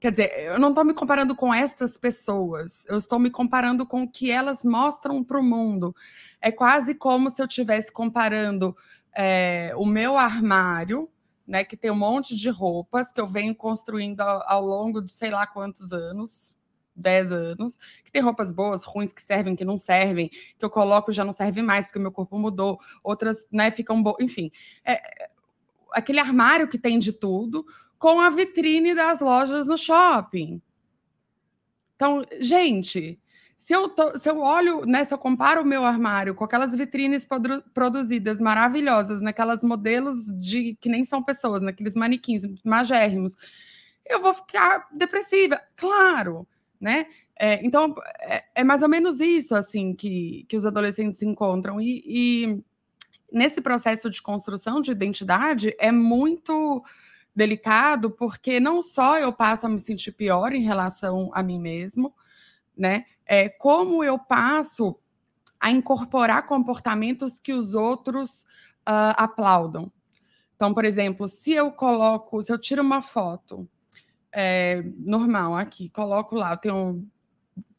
[0.00, 4.02] quer dizer, eu não estou me comparando com estas pessoas, eu estou me comparando com
[4.02, 5.94] o que elas mostram para o mundo.
[6.40, 8.76] É quase como se eu estivesse comparando
[9.14, 11.08] é, o meu armário
[11.46, 15.12] né, que tem um monte de roupas que eu venho construindo ao, ao, longo de
[15.12, 16.52] sei lá quantos anos,
[16.94, 21.12] 10 anos, que tem roupas boas, ruins, que servem, que não servem, que eu coloco
[21.12, 24.50] já não serve mais porque meu corpo mudou, outras, né, ficam boas, enfim.
[24.84, 25.30] É,
[25.92, 27.64] aquele armário que tem de tudo,
[27.98, 30.60] com a vitrine das lojas no shopping.
[31.94, 33.18] Então, gente,
[33.56, 36.74] se eu, tô, se eu olho, né, se eu comparo o meu armário com aquelas
[36.74, 43.36] vitrines produ produzidas maravilhosas, naquelas modelos de que nem são pessoas, naqueles manequins magérrimos,
[44.04, 46.46] eu vou ficar depressiva, claro
[46.80, 47.06] né?
[47.38, 51.80] É, então, é, é, mais ou menos isso, assim, que, que os adolescentes encontram.
[51.80, 52.64] E, e
[53.30, 56.82] nesse processo de construção de identidade é muito
[57.34, 62.14] delicado, porque não só eu passo a me sentir pior em relação a mim mesmo,
[62.76, 63.06] né?
[63.24, 64.98] É, como eu passo
[65.58, 68.42] a incorporar comportamentos que os outros
[68.88, 69.90] uh, aplaudam.
[70.54, 73.68] Então, por exemplo, se eu coloco, se eu tiro uma foto
[74.32, 77.08] é, normal aqui, coloco lá, eu tenho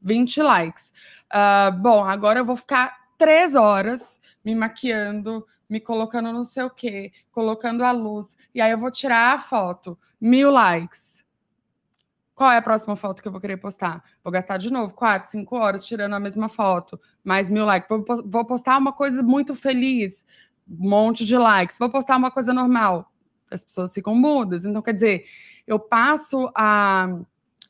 [0.02, 0.92] 20 likes.
[1.34, 6.70] Uh, bom, agora eu vou ficar três horas me maquiando, me colocando não sei o
[6.70, 11.17] quê, colocando a luz, e aí eu vou tirar a foto, mil likes.
[12.38, 14.04] Qual é a próxima foto que eu vou querer postar?
[14.24, 17.90] Vou gastar de novo quatro, cinco horas tirando a mesma foto, mais mil likes.
[18.24, 20.24] Vou postar uma coisa muito feliz,
[20.70, 21.80] um monte de likes.
[21.80, 23.12] Vou postar uma coisa normal,
[23.50, 24.66] as pessoas ficam mudas.
[24.66, 25.24] Então, quer dizer,
[25.66, 27.10] eu passo a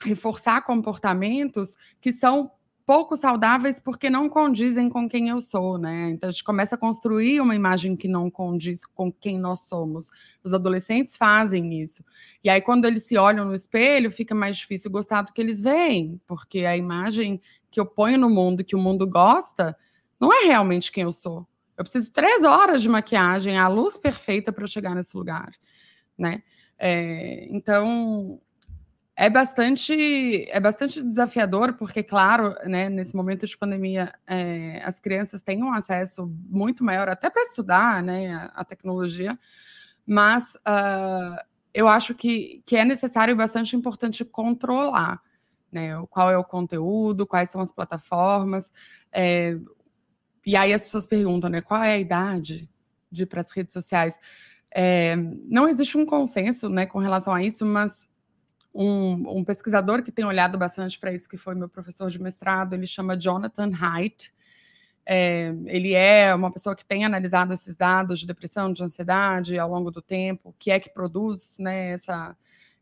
[0.02, 2.52] reforçar comportamentos que são
[2.88, 6.10] pouco saudáveis porque não condizem com quem eu sou, né?
[6.12, 10.10] Então a gente começa a construir uma imagem que não condiz com quem nós somos.
[10.42, 12.02] Os adolescentes fazem isso.
[12.42, 15.60] E aí quando eles se olham no espelho, fica mais difícil gostar do que eles
[15.60, 19.78] veem, porque a imagem que eu ponho no mundo, que o mundo gosta,
[20.18, 21.46] não é realmente quem eu sou.
[21.78, 25.52] Eu preciso três horas de maquiagem, a luz perfeita para eu chegar nesse lugar,
[26.18, 26.42] né?
[26.80, 28.40] É, então
[29.20, 35.42] é bastante é bastante desafiador porque claro né nesse momento de pandemia é, as crianças
[35.42, 39.38] têm um acesso muito maior até para estudar né a, a, tecnologia.
[40.06, 41.36] Mas uh,
[41.74, 45.22] eu acho que, que é necessário e bastante importante controlar
[45.72, 48.72] né qual é o conteúdo quais são as plataformas
[49.12, 49.58] é,
[50.46, 52.70] e aí as pessoas perguntam né qual é a idade
[53.12, 54.20] de ir para as redes sociais?
[54.70, 58.08] É, não existe um consenso né, com relação a isso, mas
[58.74, 62.74] um, um pesquisador que tem olhado bastante para isso, que foi meu professor de mestrado,
[62.74, 64.34] ele chama Jonathan Haidt.
[65.06, 69.70] É, ele é uma pessoa que tem analisado esses dados de depressão, de ansiedade ao
[69.70, 72.36] longo do tempo, o que é que produz né, essa,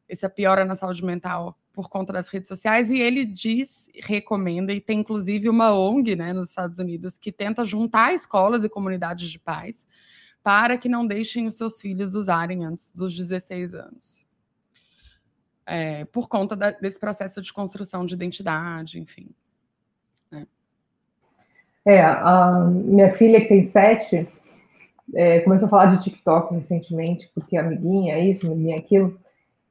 [0.09, 4.79] essa piora na saúde mental por conta das redes sociais, e ele diz, recomenda, e
[4.79, 9.37] tem inclusive uma ONG né, nos Estados Unidos que tenta juntar escolas e comunidades de
[9.37, 9.85] pais
[10.41, 14.24] para que não deixem os seus filhos usarem antes dos 16 anos.
[15.65, 19.29] É, por conta da, desse processo de construção de identidade, enfim.
[20.31, 20.45] Né?
[21.85, 24.27] É, a minha filha, que tem sete,
[25.13, 29.19] é, começou a falar de TikTok recentemente, porque amiguinha, isso, amiguinha, aquilo.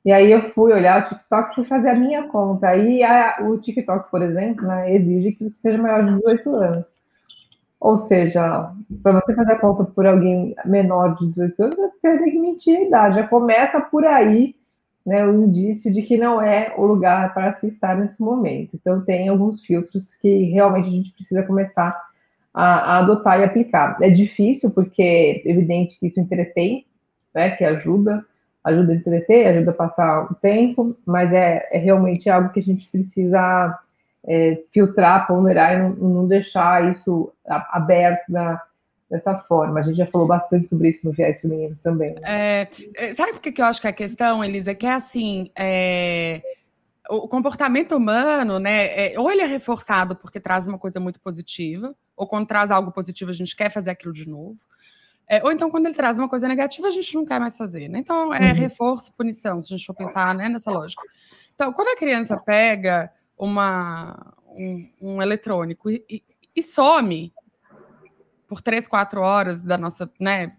[0.04, 2.68] E aí eu fui olhar o TikTok fui fazer a minha conta.
[2.68, 6.94] Aí a, o TikTok, por exemplo, né, exige que você seja maior de 18 anos.
[7.80, 12.30] Ou seja, para você fazer a conta por alguém menor de 18 anos, você tem
[12.30, 13.16] que mentir a idade.
[13.16, 14.54] Já começa por aí
[15.04, 18.70] né, o indício de que não é o lugar para se estar nesse momento.
[18.74, 22.00] Então, tem alguns filtros que realmente a gente precisa começar
[22.52, 23.98] a, a adotar e aplicar.
[24.00, 26.86] É difícil, porque é evidente que isso entretém,
[27.34, 28.24] né, que ajuda,
[28.62, 32.62] ajuda a entreter, ajuda a passar o tempo, mas é, é realmente algo que a
[32.62, 33.78] gente precisa
[34.26, 38.60] é, filtrar, ponderar e não, não, deixar isso aberto na,
[39.14, 39.78] dessa forma.
[39.78, 42.14] A gente já falou bastante sobre isso no Viés Femininos também.
[42.14, 42.20] Né?
[42.24, 45.50] É, é sabe por que eu acho que a questão, Elisa, é que é assim.
[45.56, 46.42] É,
[47.08, 51.94] o comportamento humano, né, é, ou ele é reforçado porque traz uma coisa muito positiva,
[52.16, 54.58] ou quando traz algo positivo a gente quer fazer aquilo de novo.
[55.28, 57.88] É, ou então, quando ele traz uma coisa negativa, a gente não quer mais fazer,
[57.88, 57.98] né?
[57.98, 58.54] Então, é uhum.
[58.54, 61.02] reforço, punição, se a gente for pensar né, nessa lógica.
[61.54, 66.22] Então, quando a criança pega uma, um, um eletrônico e, e,
[66.56, 67.32] e, some
[68.54, 70.56] por três, quatro horas da nossa, né,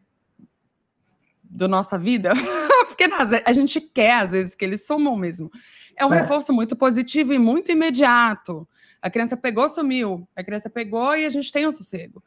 [1.41, 2.33] do nossa vida,
[2.89, 3.05] porque
[3.45, 5.49] a gente quer às vezes que eles sumam mesmo.
[5.95, 6.19] É um é.
[6.19, 8.67] reforço muito positivo e muito imediato.
[9.01, 10.27] A criança pegou, sumiu.
[10.35, 12.21] A criança pegou e a gente tem um sossego.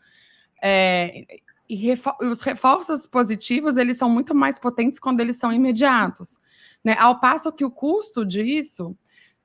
[0.62, 1.26] É,
[1.68, 6.40] e refor os reforços positivos, eles são muito mais potentes quando eles são imediatos.
[6.82, 6.96] Né?
[6.98, 8.96] Ao passo que o custo disso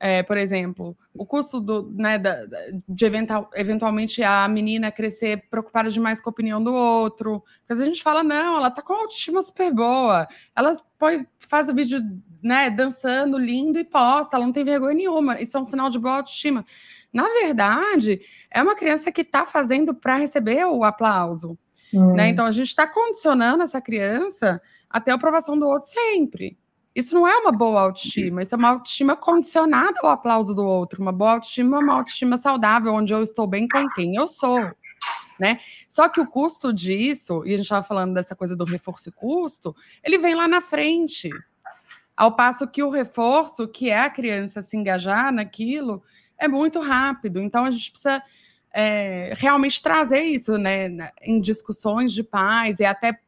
[0.06, 2.46] é, por exemplo, o custo do, né, da,
[2.89, 7.42] de eventual, eventualmente a menina crescer preocupada demais com a opinião do outro.
[7.66, 10.28] Porque a gente fala, não, ela tá com autoestima super boa.
[10.54, 12.02] Ela põe, faz o vídeo
[12.44, 15.42] né, dançando lindo e posta, ela não tem vergonha nenhuma.
[15.42, 16.66] Isso é um sinal de boa autoestima.
[17.13, 18.20] Na verdade,
[18.52, 21.58] é uma criança que está fazendo para receber o aplauso.
[21.94, 22.13] Hum.
[22.13, 22.28] Né?
[22.28, 26.58] Então a gente está condicionando essa criança até a aprovação do outro sempre.
[26.95, 31.01] Isso não é uma boa autoestima, isso é uma autoestima condicionada ao aplauso do outro.
[31.01, 34.71] Uma boa autoestima é uma autoestima saudável, onde eu estou bem com quem eu sou.
[35.39, 35.60] Né?
[35.89, 39.12] Só que o custo disso, e a gente estava falando dessa coisa do reforço e
[39.12, 41.29] custo, ele vem lá na frente.
[42.15, 46.03] Ao passo que o reforço, que é a criança se engajar naquilo,
[46.38, 47.41] é muito rápido.
[47.41, 48.21] Então a gente precisa
[48.71, 53.19] é, realmente trazer isso né, em discussões de pais, e até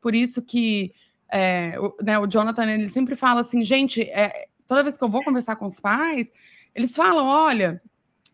[0.00, 0.92] por isso que
[1.30, 5.08] é, o, né, o, Jonathan, ele sempre fala assim, gente, é, toda vez que eu
[5.08, 6.30] vou conversar com os pais,
[6.74, 7.82] eles falam, olha,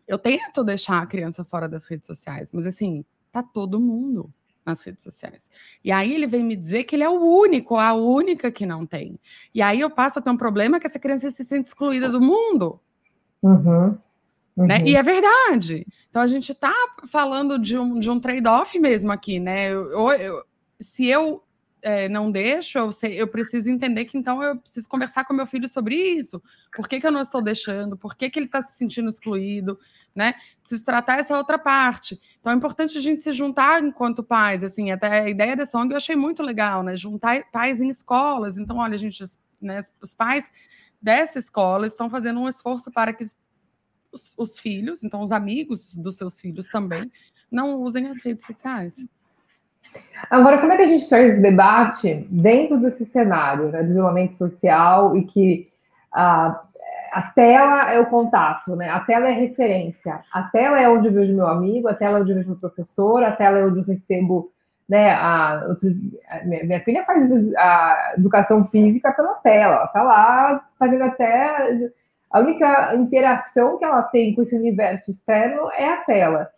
[0.07, 4.31] eu tento deixar a criança fora das redes sociais, mas assim, tá todo mundo
[4.65, 5.49] nas redes sociais.
[5.83, 8.85] E aí ele vem me dizer que ele é o único, a única que não
[8.85, 9.19] tem.
[9.53, 12.21] E aí eu passo a ter um problema que essa criança se sente excluída do
[12.21, 12.79] mundo.
[13.41, 13.97] Uhum.
[14.55, 14.67] Uhum.
[14.67, 14.83] Né?
[14.85, 15.85] E é verdade.
[16.09, 16.73] Então a gente está
[17.07, 19.71] falando de um, de um trade-off mesmo aqui, né?
[19.71, 20.43] Eu, eu,
[20.79, 21.41] se eu
[21.81, 25.47] é, não deixo, eu, sei, eu preciso entender que então eu preciso conversar com meu
[25.47, 26.41] filho sobre isso.
[26.75, 27.97] Por que, que eu não estou deixando?
[27.97, 29.79] Por que, que ele está se sentindo excluído?
[30.13, 30.35] Né?
[30.61, 32.19] Preciso tratar essa outra parte.
[32.39, 35.91] Então é importante a gente se juntar enquanto pais, assim, até a ideia da Song
[35.91, 36.95] eu achei muito legal, né?
[36.95, 38.57] Juntar pais em escolas.
[38.57, 39.23] Então, olha, gente,
[39.59, 40.49] né, os pais
[41.01, 43.25] dessa escola estão fazendo um esforço para que
[44.11, 47.11] os, os filhos, então os amigos dos seus filhos também,
[47.49, 49.05] não usem as redes sociais.
[50.29, 54.35] Agora, como é que a gente traz esse debate dentro desse cenário né, de isolamento
[54.35, 55.67] social e que
[56.13, 56.61] a,
[57.11, 58.89] a tela é o contato, né?
[58.89, 60.21] A tela é referência.
[60.31, 62.59] A tela é onde eu vejo meu amigo, a tela é onde eu vejo meu
[62.59, 64.51] professor, a tela é onde eu recebo,
[64.87, 65.11] né?
[65.11, 65.65] A,
[66.31, 71.91] a minha, minha, filha faz a educação física pela tela, ela tá lá fazendo até
[72.31, 76.49] a única interação que ela tem com esse universo externo é a tela.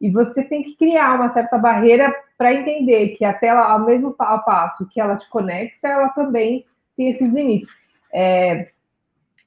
[0.00, 4.14] E você tem que criar uma certa barreira para entender que a tela, ao mesmo
[4.14, 6.64] passo que ela te conecta, ela também
[6.96, 7.68] tem esses limites.
[8.10, 8.70] É,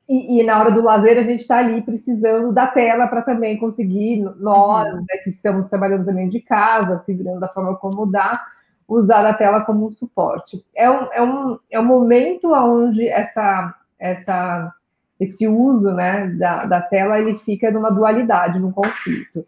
[0.08, 3.58] e, e, na hora do lazer, a gente está ali precisando da tela para também
[3.58, 5.00] conseguir, nós, uhum.
[5.00, 8.46] né, que estamos trabalhando também de casa, se virando da forma como dá,
[8.88, 10.64] usar a tela como um suporte.
[10.76, 14.72] É um, é um, é um momento onde essa, essa,
[15.20, 19.44] esse uso né, da, da tela ele fica numa dualidade, num conflito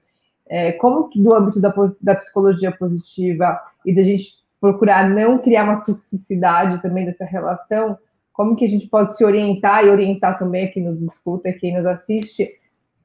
[0.47, 5.63] é, como que do âmbito da, da psicologia positiva e da gente procurar não criar
[5.63, 7.97] uma toxicidade também dessa relação,
[8.31, 11.85] como que a gente pode se orientar e orientar também quem nos escuta, quem nos
[11.85, 12.49] assiste,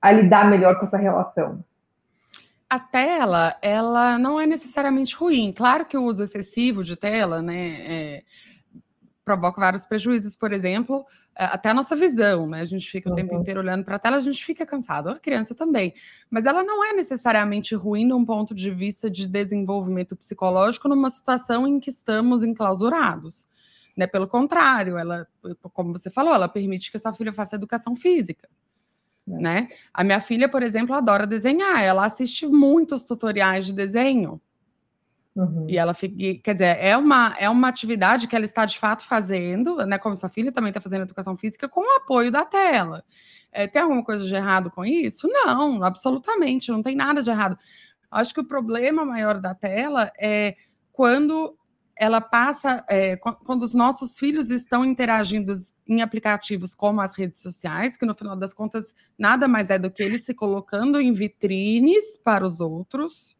[0.01, 1.63] a lidar melhor com essa relação?
[2.69, 5.53] A tela, ela não é necessariamente ruim.
[5.53, 8.23] Claro que o uso excessivo de tela, né, é,
[9.25, 11.05] provoca vários prejuízos, por exemplo,
[11.37, 12.61] é, até a nossa visão, né?
[12.61, 13.17] A gente fica o uhum.
[13.17, 15.95] tempo inteiro olhando para a tela, a gente fica cansado, a criança também.
[16.31, 21.67] Mas ela não é necessariamente ruim num ponto de vista de desenvolvimento psicológico numa situação
[21.67, 23.47] em que estamos enclausurados.
[23.97, 24.07] Né?
[24.07, 25.27] Pelo contrário, ela,
[25.73, 28.49] como você falou, ela permite que a sua filha faça educação física.
[29.29, 29.33] É.
[29.33, 29.69] Né?
[29.93, 34.41] A minha filha, por exemplo, adora desenhar, ela assiste muitos tutoriais de desenho.
[35.41, 35.67] Uhum.
[35.69, 39.07] E ela fica, quer dizer, é uma, é uma atividade que ela está de fato
[39.07, 39.99] fazendo, né?
[39.99, 43.03] Como sua filha também está fazendo educação física, com o apoio da tela.
[43.51, 45.27] É, tem alguma coisa de errado com isso?
[45.29, 47.59] Não, absolutamente, não tem nada de errado.
[48.11, 50.57] Acho que o problema maior da tela é
[50.93, 51.57] quando
[51.97, 55.53] ela passa, é, quando os nossos filhos estão interagindo
[55.87, 59.91] em aplicativos como as redes sociais, que no final das contas nada mais é do
[59.91, 63.37] que eles se colocando em vitrines para os outros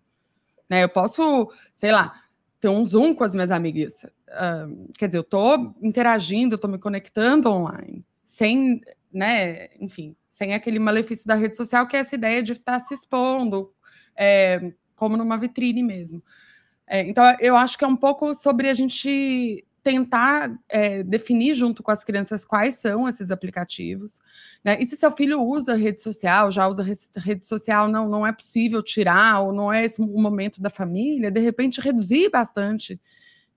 [0.71, 0.85] né?
[0.85, 2.23] Eu posso, sei lá,
[2.61, 4.05] ter um Zoom com as minhas amigas.
[4.29, 8.81] Uh, quer dizer, eu estou interagindo, estou me conectando online, sem,
[9.13, 12.95] né, enfim, sem aquele malefício da rede social, que é essa ideia de estar se
[12.95, 13.73] expondo,
[14.17, 16.23] é, como numa vitrine mesmo.
[16.87, 21.83] É, então, eu acho que é um pouco sobre a gente tentar é, definir junto
[21.83, 24.21] com as crianças quais são esses aplicativos.
[24.65, 24.79] Né?
[24.81, 26.85] E se seu filho usa rede social, já usa
[27.17, 31.31] rede social, não, não é possível tirar, ou não é esse o momento da família,
[31.31, 33.01] de repente reduzir bastante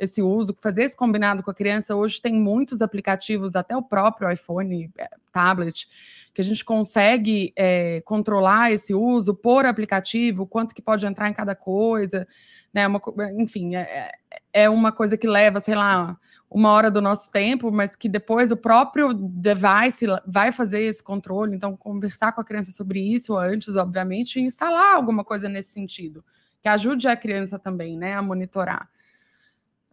[0.04, 1.96] esse uso, fazer esse combinado com a criança.
[1.96, 5.88] Hoje tem muitos aplicativos, até o próprio iPhone, é, tablet,
[6.34, 11.34] que a gente consegue é, controlar esse uso por aplicativo, quanto que pode entrar em
[11.34, 12.28] cada coisa,
[12.74, 12.88] né?
[12.88, 13.02] Uma,
[13.38, 16.18] enfim, é, é, é uma coisa que leva, sei lá,
[16.54, 21.56] uma hora do nosso tempo, mas que depois o próprio device vai fazer esse controle.
[21.56, 26.24] Então, conversar com a criança sobre isso antes, obviamente, e instalar alguma coisa nesse sentido,
[26.62, 28.88] que ajude a criança também, né, a monitorar.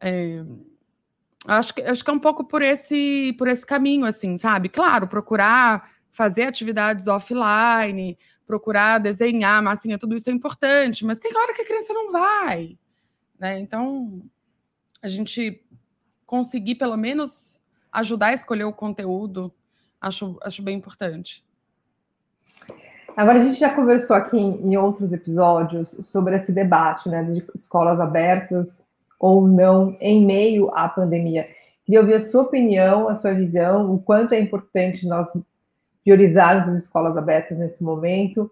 [0.00, 0.42] É,
[1.46, 4.68] acho que acho que é um pouco por esse por esse caminho, assim, sabe?
[4.68, 11.54] Claro, procurar fazer atividades offline, procurar desenhar, massinha, tudo isso é importante, mas tem hora
[11.54, 12.76] que a criança não vai,
[13.38, 13.58] né?
[13.60, 14.22] Então,
[15.00, 15.64] a gente
[16.26, 17.60] conseguir pelo menos
[17.92, 19.52] ajudar a escolher o conteúdo,
[20.00, 21.44] acho, acho bem importante.
[23.16, 27.44] Agora, a gente já conversou aqui em, em outros episódios sobre esse debate, né, de
[27.54, 28.86] escolas abertas
[29.20, 31.46] ou não em meio à pandemia.
[31.84, 35.30] Queria ouvir a sua opinião, a sua visão, o quanto é importante nós
[36.02, 38.50] priorizarmos as escolas abertas nesse momento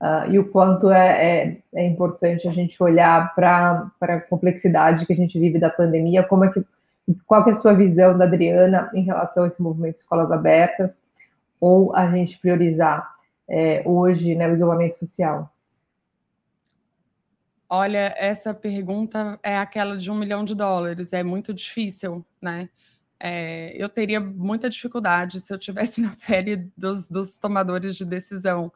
[0.00, 1.08] uh, e o quanto é,
[1.44, 6.24] é, é, importante a gente olhar para a complexidade que a gente vive da pandemia,
[6.24, 6.64] como é que,
[7.26, 10.32] qual que é a sua visão da Adriana em relação a esse movimento de escolas
[10.32, 11.00] abertas,
[11.60, 13.08] ou a gente priorizar
[13.48, 15.48] é, hoje né, o isolamento social?
[17.72, 22.68] Olha, essa pergunta é aquela de um milhão de dólares, é muito difícil, né?
[23.20, 28.72] É, eu teria muita dificuldade se eu tivesse na pele dos, dos tomadores de decisão,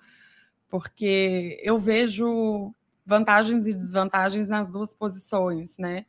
[0.68, 2.70] porque eu vejo
[3.04, 6.06] vantagens e desvantagens nas duas posições, né?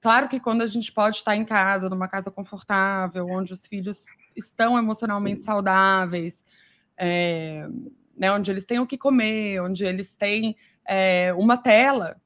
[0.00, 4.06] Claro que quando a gente pode estar em casa, numa casa confortável, onde os filhos
[4.34, 6.46] estão emocionalmente saudáveis,
[6.96, 7.68] é,
[8.16, 10.56] né, onde eles têm o que comer, onde eles têm
[10.86, 12.16] é, uma tela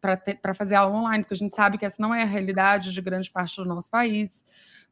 [0.00, 3.00] para fazer aula online, porque a gente sabe que essa não é a realidade de
[3.00, 4.44] grande parte do nosso país,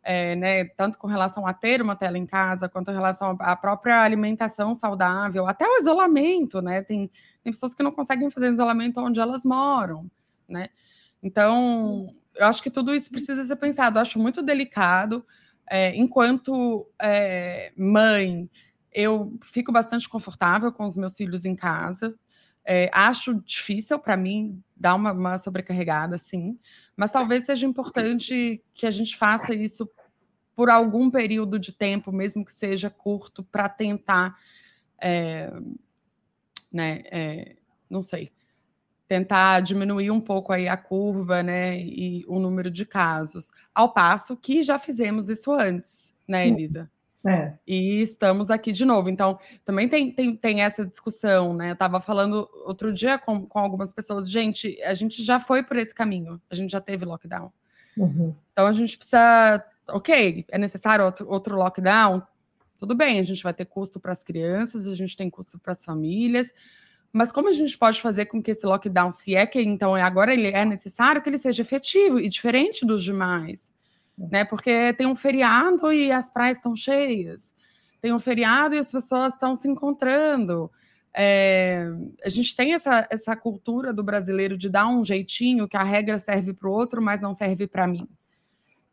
[0.03, 3.57] é, né, tanto com relação a ter uma tela em casa, quanto em relação à
[3.57, 6.82] própria alimentação saudável, até o isolamento, né?
[6.82, 7.11] Tem,
[7.43, 10.09] tem pessoas que não conseguem fazer isolamento onde elas moram,
[10.49, 10.68] né?
[11.22, 13.99] Então, eu acho que tudo isso precisa ser pensado.
[13.99, 15.24] Eu acho muito delicado.
[15.68, 18.49] É, enquanto é, mãe,
[18.93, 22.14] eu fico bastante confortável com os meus filhos em casa.
[22.64, 26.59] É, acho difícil para mim dar uma, uma, sobrecarregada, sim,
[26.97, 29.88] mas talvez seja importante que a gente faça isso
[30.55, 34.36] por algum período de tempo, mesmo que seja curto, para tentar,
[35.01, 35.51] é,
[36.70, 37.57] né, é,
[37.88, 38.30] não sei,
[39.09, 44.36] tentar diminuir um pouco aí a curva, né, e o número de casos, ao passo
[44.36, 46.91] que já fizemos isso antes, né, Elisa?
[47.25, 47.53] É.
[47.66, 49.11] E estamos aqui de novo.
[49.11, 51.71] Então, também tem, tem, tem essa discussão, né?
[51.71, 55.77] Eu estava falando outro dia com, com algumas pessoas, gente, a gente já foi por
[55.77, 57.53] esse caminho, a gente já teve lockdown.
[57.97, 58.35] Uhum.
[58.53, 59.64] Então a gente precisa.
[59.89, 62.23] Ok, é necessário outro, outro lockdown?
[62.79, 65.73] Tudo bem, a gente vai ter custo para as crianças, a gente tem custo para
[65.73, 66.55] as famílias,
[67.12, 70.03] mas como a gente pode fazer com que esse lockdown, se é que então é
[70.03, 73.71] agora ele é necessário, que ele seja efetivo e diferente dos demais?
[74.31, 74.45] Né?
[74.45, 77.53] Porque tem um feriado e as praias estão cheias,
[78.03, 80.71] tem um feriado e as pessoas estão se encontrando.
[81.14, 81.87] É,
[82.25, 86.18] a gente tem essa, essa cultura do brasileiro de dar um jeitinho que a regra
[86.18, 88.09] serve para o outro, mas não serve para mim.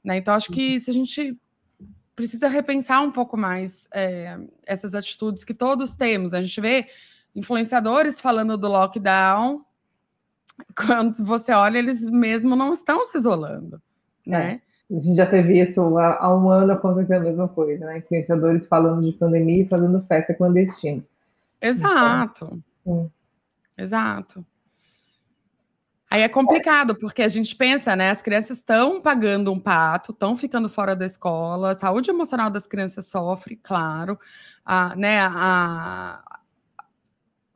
[0.04, 0.18] Né?
[0.18, 1.38] Então, acho que se a gente
[2.18, 6.34] precisa repensar um pouco mais é, essas atitudes que todos temos.
[6.34, 6.90] A gente vê
[7.36, 9.64] influenciadores falando do lockdown,
[10.76, 13.80] quando você olha, eles mesmo não estão se isolando,
[14.26, 14.54] né?
[14.64, 14.67] É.
[14.90, 17.98] A gente já teve isso há, há um ano acontecendo a mesma coisa, né?
[17.98, 21.04] Influenciadores falando de pandemia e fazendo festa clandestina.
[21.62, 22.62] Exato.
[22.82, 23.12] Então,
[23.78, 24.46] Exato.
[26.10, 28.10] Aí é complicado, porque a gente pensa, né?
[28.12, 32.66] As crianças estão pagando um pato, estão ficando fora da escola, a saúde emocional das
[32.66, 34.18] crianças sofre, claro,
[34.64, 36.40] a, né, a,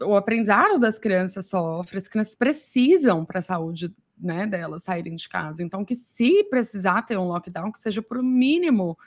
[0.04, 5.28] o aprendizado das crianças sofre, as crianças precisam para a saúde né, delas saírem de
[5.28, 5.64] casa.
[5.64, 8.98] Então, que se precisar ter um lockdown, que seja por o mínimo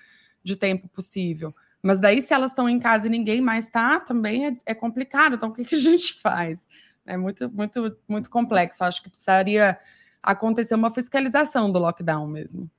[0.42, 1.54] de tempo possível.
[1.82, 5.34] Mas daí, se elas estão em casa e ninguém mais está, também é, é, complicado.
[5.34, 6.66] Então, o que, que a gente faz?
[7.06, 8.82] É muito, muito, muito complexo.
[8.82, 9.78] Acho que precisaria
[10.22, 12.70] acontecer uma fiscalização do lockdown mesmo.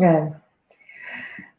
[0.00, 0.32] É,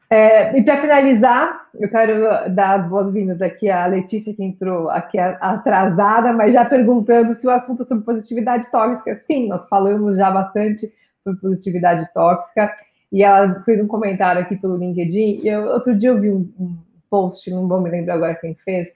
[0.10, 5.20] é, e para finalizar, eu quero dar as boas-vindas aqui à Letícia, que entrou aqui
[5.20, 9.16] atrasada, mas já perguntando se o assunto é sobre positividade tóxica.
[9.28, 10.90] Sim, nós falamos já bastante
[11.24, 12.74] sobre positividade tóxica,
[13.12, 15.42] e ela fez um comentário aqui pelo LinkedIn.
[15.44, 16.78] E eu, outro dia eu vi um, um,
[17.10, 18.90] post, não vou me lembrar agora quem fez,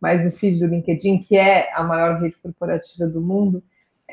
[0.00, 3.62] mas no feed do LinkedIn, que é a maior rede corporativa do mundo,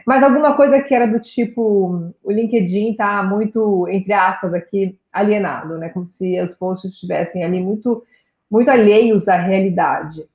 [0.05, 5.77] Mas alguma coisa que era do tipo, o LinkedIn está muito, entre aspas, aqui, alienado,
[5.77, 5.89] né?
[5.89, 8.03] Como se os posts estivessem ali muito,
[8.49, 10.25] muito alheios à realidade.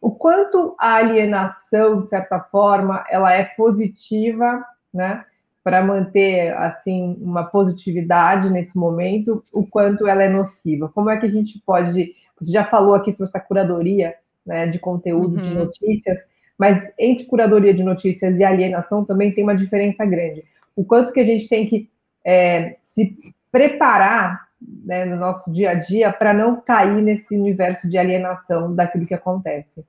[0.00, 5.24] O quanto a alienação, de certa forma, ela é positiva, né?
[5.62, 10.88] Para manter, assim, uma positividade nesse momento, o quanto ela é nociva.
[10.88, 12.14] Como é que a gente pode...
[12.40, 14.14] Você já falou aqui sobre essa curadoria
[14.46, 15.42] né, de conteúdo, uhum.
[15.42, 16.18] de notícias,
[16.60, 20.42] mas entre curadoria de notícias e alienação também tem uma diferença grande.
[20.76, 21.88] O quanto que a gente tem que
[22.22, 23.16] é, se
[23.50, 29.06] preparar né, no nosso dia a dia para não cair nesse universo de alienação daquilo
[29.06, 29.86] que acontece.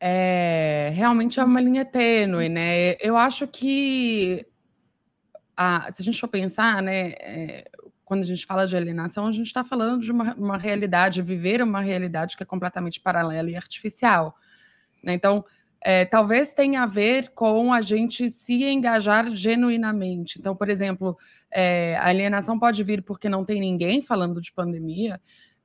[0.00, 2.96] É, realmente é uma linha tênue, né?
[3.02, 4.46] Eu acho que
[5.54, 7.64] a, se a gente for pensar, né, é,
[8.06, 11.60] quando a gente fala de alienação, a gente está falando de uma, uma, realidade, viver
[11.60, 14.36] uma realidade que é completamente paralela e artificial.
[15.02, 15.12] Né?
[15.12, 15.44] Então,
[15.80, 20.38] é, talvez tenha a ver com a gente se engajar genuinamente.
[20.38, 21.18] Então, por exemplo,
[21.50, 25.20] é, a alienação pode vir porque não tem ninguém falando de pandemia,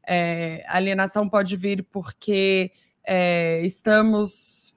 [0.06, 2.72] é, a alienação pode vir porque
[3.06, 4.76] é, estamos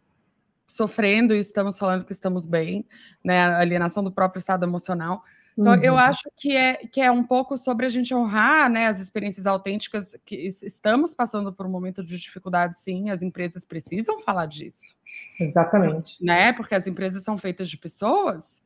[0.67, 2.87] sofrendo e estamos falando que estamos bem,
[3.25, 3.41] né?
[3.41, 5.23] A alienação do próprio estado emocional.
[5.57, 5.81] Então, uhum.
[5.83, 9.47] eu acho que é, que é um pouco sobre a gente honrar né, as experiências
[9.47, 14.95] autênticas que estamos passando por um momento de dificuldade, sim, as empresas precisam falar disso.
[15.39, 16.17] Exatamente.
[16.23, 16.53] Né?
[16.53, 18.61] Porque as empresas são feitas de pessoas,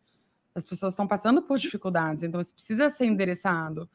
[0.55, 3.89] as pessoas estão passando por dificuldades, então isso precisa ser endereçado.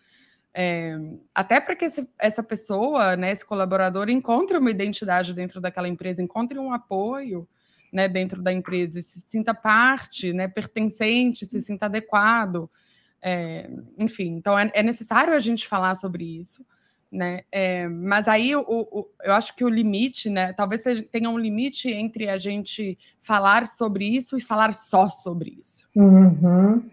[0.54, 0.96] É,
[1.34, 6.22] até para que esse, essa pessoa, né, esse colaborador, encontre uma identidade dentro daquela empresa,
[6.22, 7.48] encontre um apoio
[7.94, 12.70] né, dentro da empresa, se sinta parte, né, pertencente, se sinta adequado.
[13.22, 16.66] É, enfim, então é, é, necessário a gente falar sobre isso,
[17.10, 17.42] né?
[17.52, 20.52] É, mas aí o, o, eu acho que o limite, né?
[20.52, 20.82] Talvez
[21.12, 25.88] tenha um limite entre a gente falar sobre isso e falar só sobre isso.
[25.96, 26.84] Uhum.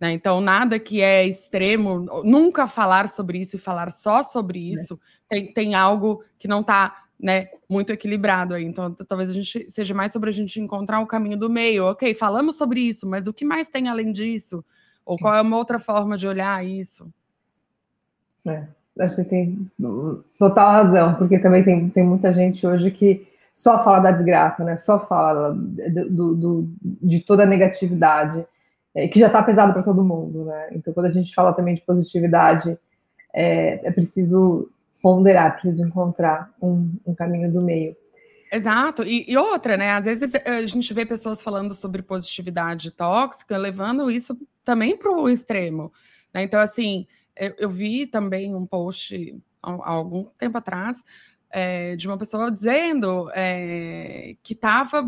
[0.00, 0.10] Né?
[0.10, 4.72] Então, nada que é extremo, nunca falar sobre isso e falar só sobre é.
[4.72, 8.64] isso, tem, tem algo que não está né, muito equilibrado aí.
[8.64, 11.84] Então, talvez a gente seja mais sobre a gente encontrar o caminho do meio.
[11.84, 14.64] Ok, falamos sobre isso, mas o que mais tem além disso?
[15.06, 17.08] Ou qual é uma outra forma de olhar isso?
[18.46, 18.64] É,
[18.98, 19.70] acho que tem
[20.36, 24.76] total razão, porque também tem, tem muita gente hoje que só fala da desgraça, né?
[24.76, 28.44] Só fala do, do de toda a negatividade,
[28.94, 30.70] é, que já está pesado para todo mundo, né?
[30.72, 32.76] Então, quando a gente fala também de positividade,
[33.32, 34.68] é, é preciso
[35.02, 37.96] ponderar, preciso encontrar um, um caminho do meio.
[38.52, 39.02] Exato.
[39.02, 39.92] E, e, outra, né?
[39.92, 45.10] Às vezes eh, a gente vê pessoas falando sobre positividade tóxica, levando isso também para
[45.10, 45.92] o extremo.
[46.34, 46.42] Né?
[46.42, 51.02] Então, assim, eu, eu, vi também um post há, há algum tempo atrás
[51.50, 55.02] é, de uma pessoa dizendo é, que estava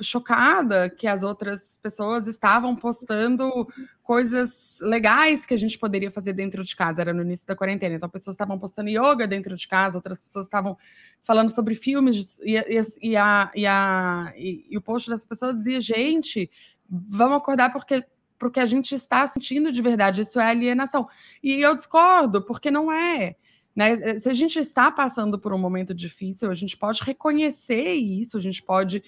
[0.00, 3.68] chocada que as outras pessoas estavam postando
[4.02, 7.00] coisas legais que a gente poderia fazer dentro de casa.
[7.00, 7.94] Era no início da quarentena.
[7.94, 10.76] Então, pessoas estavam postando yoga dentro de casa, outras pessoas estavam
[11.22, 15.54] falando sobre filmes, e, e, e, a, e, a, e, e o post dessa pessoa
[15.54, 16.50] dizia: gente,
[16.88, 18.04] vamos acordar porque
[18.36, 20.20] porque a gente está sentindo de verdade.
[20.20, 21.08] Isso é alienação.
[21.42, 23.36] E eu discordo, porque não é.
[23.74, 24.18] Né?
[24.18, 28.40] Se a gente está passando por um momento difícil, a gente pode reconhecer isso, a
[28.40, 29.02] gente pode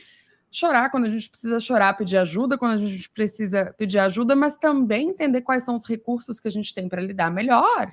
[0.51, 4.57] chorar quando a gente precisa chorar, pedir ajuda quando a gente precisa pedir ajuda, mas
[4.57, 7.93] também entender quais são os recursos que a gente tem para lidar melhor,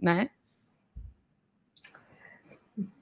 [0.00, 0.30] né?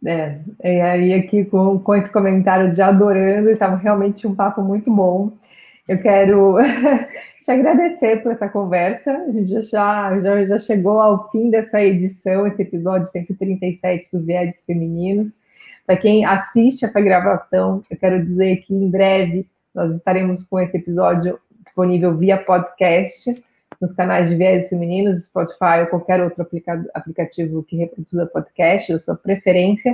[0.04, 4.94] É, e aí aqui com, com esse comentário de adorando, estava realmente um papo muito
[4.94, 5.32] bom.
[5.86, 6.56] Eu quero
[7.44, 9.12] te agradecer por essa conversa.
[9.12, 14.64] A gente já, já, já chegou ao fim dessa edição, esse episódio 137 do Viedes
[14.64, 15.39] Femininos.
[15.90, 20.76] Para quem assiste essa gravação, eu quero dizer que em breve nós estaremos com esse
[20.76, 23.44] episódio disponível via podcast
[23.80, 26.46] nos canais de Viés Femininos, Spotify ou qualquer outro
[26.94, 29.92] aplicativo que reproduza podcast, da sua preferência,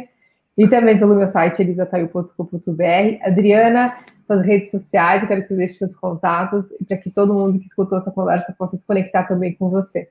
[0.59, 3.23] e também pelo meu site elisataio.com.br.
[3.23, 7.59] Adriana, suas redes sociais, eu quero que você deixe seus contatos para que todo mundo
[7.59, 10.11] que escutou essa conversa possa se conectar também com você.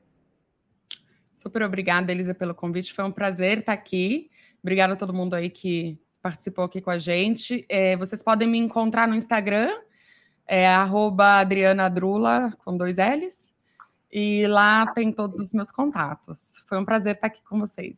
[1.32, 2.92] Super obrigada, Elisa, pelo convite.
[2.92, 4.32] Foi um prazer estar aqui.
[4.66, 7.64] Obrigada a todo mundo aí que participou aqui com a gente.
[7.70, 9.70] É, vocês podem me encontrar no Instagram,
[10.48, 13.54] é @adrianadrula com dois L's.
[14.12, 16.64] E lá tem todos os meus contatos.
[16.66, 17.96] Foi um prazer estar aqui com vocês.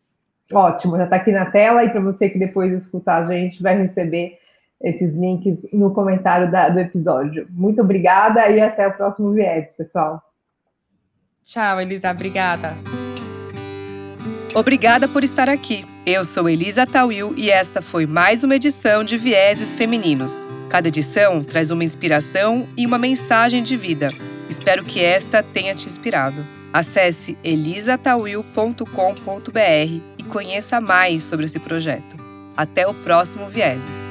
[0.52, 3.78] Ótimo, já está aqui na tela e para você que depois escutar a gente vai
[3.78, 4.38] receber
[4.82, 7.48] esses links no comentário da, do episódio.
[7.50, 10.22] Muito obrigada e até o próximo viés, pessoal.
[11.46, 12.12] Tchau, Elisa.
[12.12, 13.07] Obrigada.
[14.58, 15.86] Obrigada por estar aqui.
[16.04, 20.48] Eu sou Elisa Tawil e essa foi mais uma edição de Vieses Femininos.
[20.68, 24.08] Cada edição traz uma inspiração e uma mensagem de vida.
[24.50, 26.44] Espero que esta tenha te inspirado.
[26.74, 32.18] Acesse elisatawil.com.br e conheça mais sobre esse projeto.
[32.58, 34.07] Até o próximo Vieses.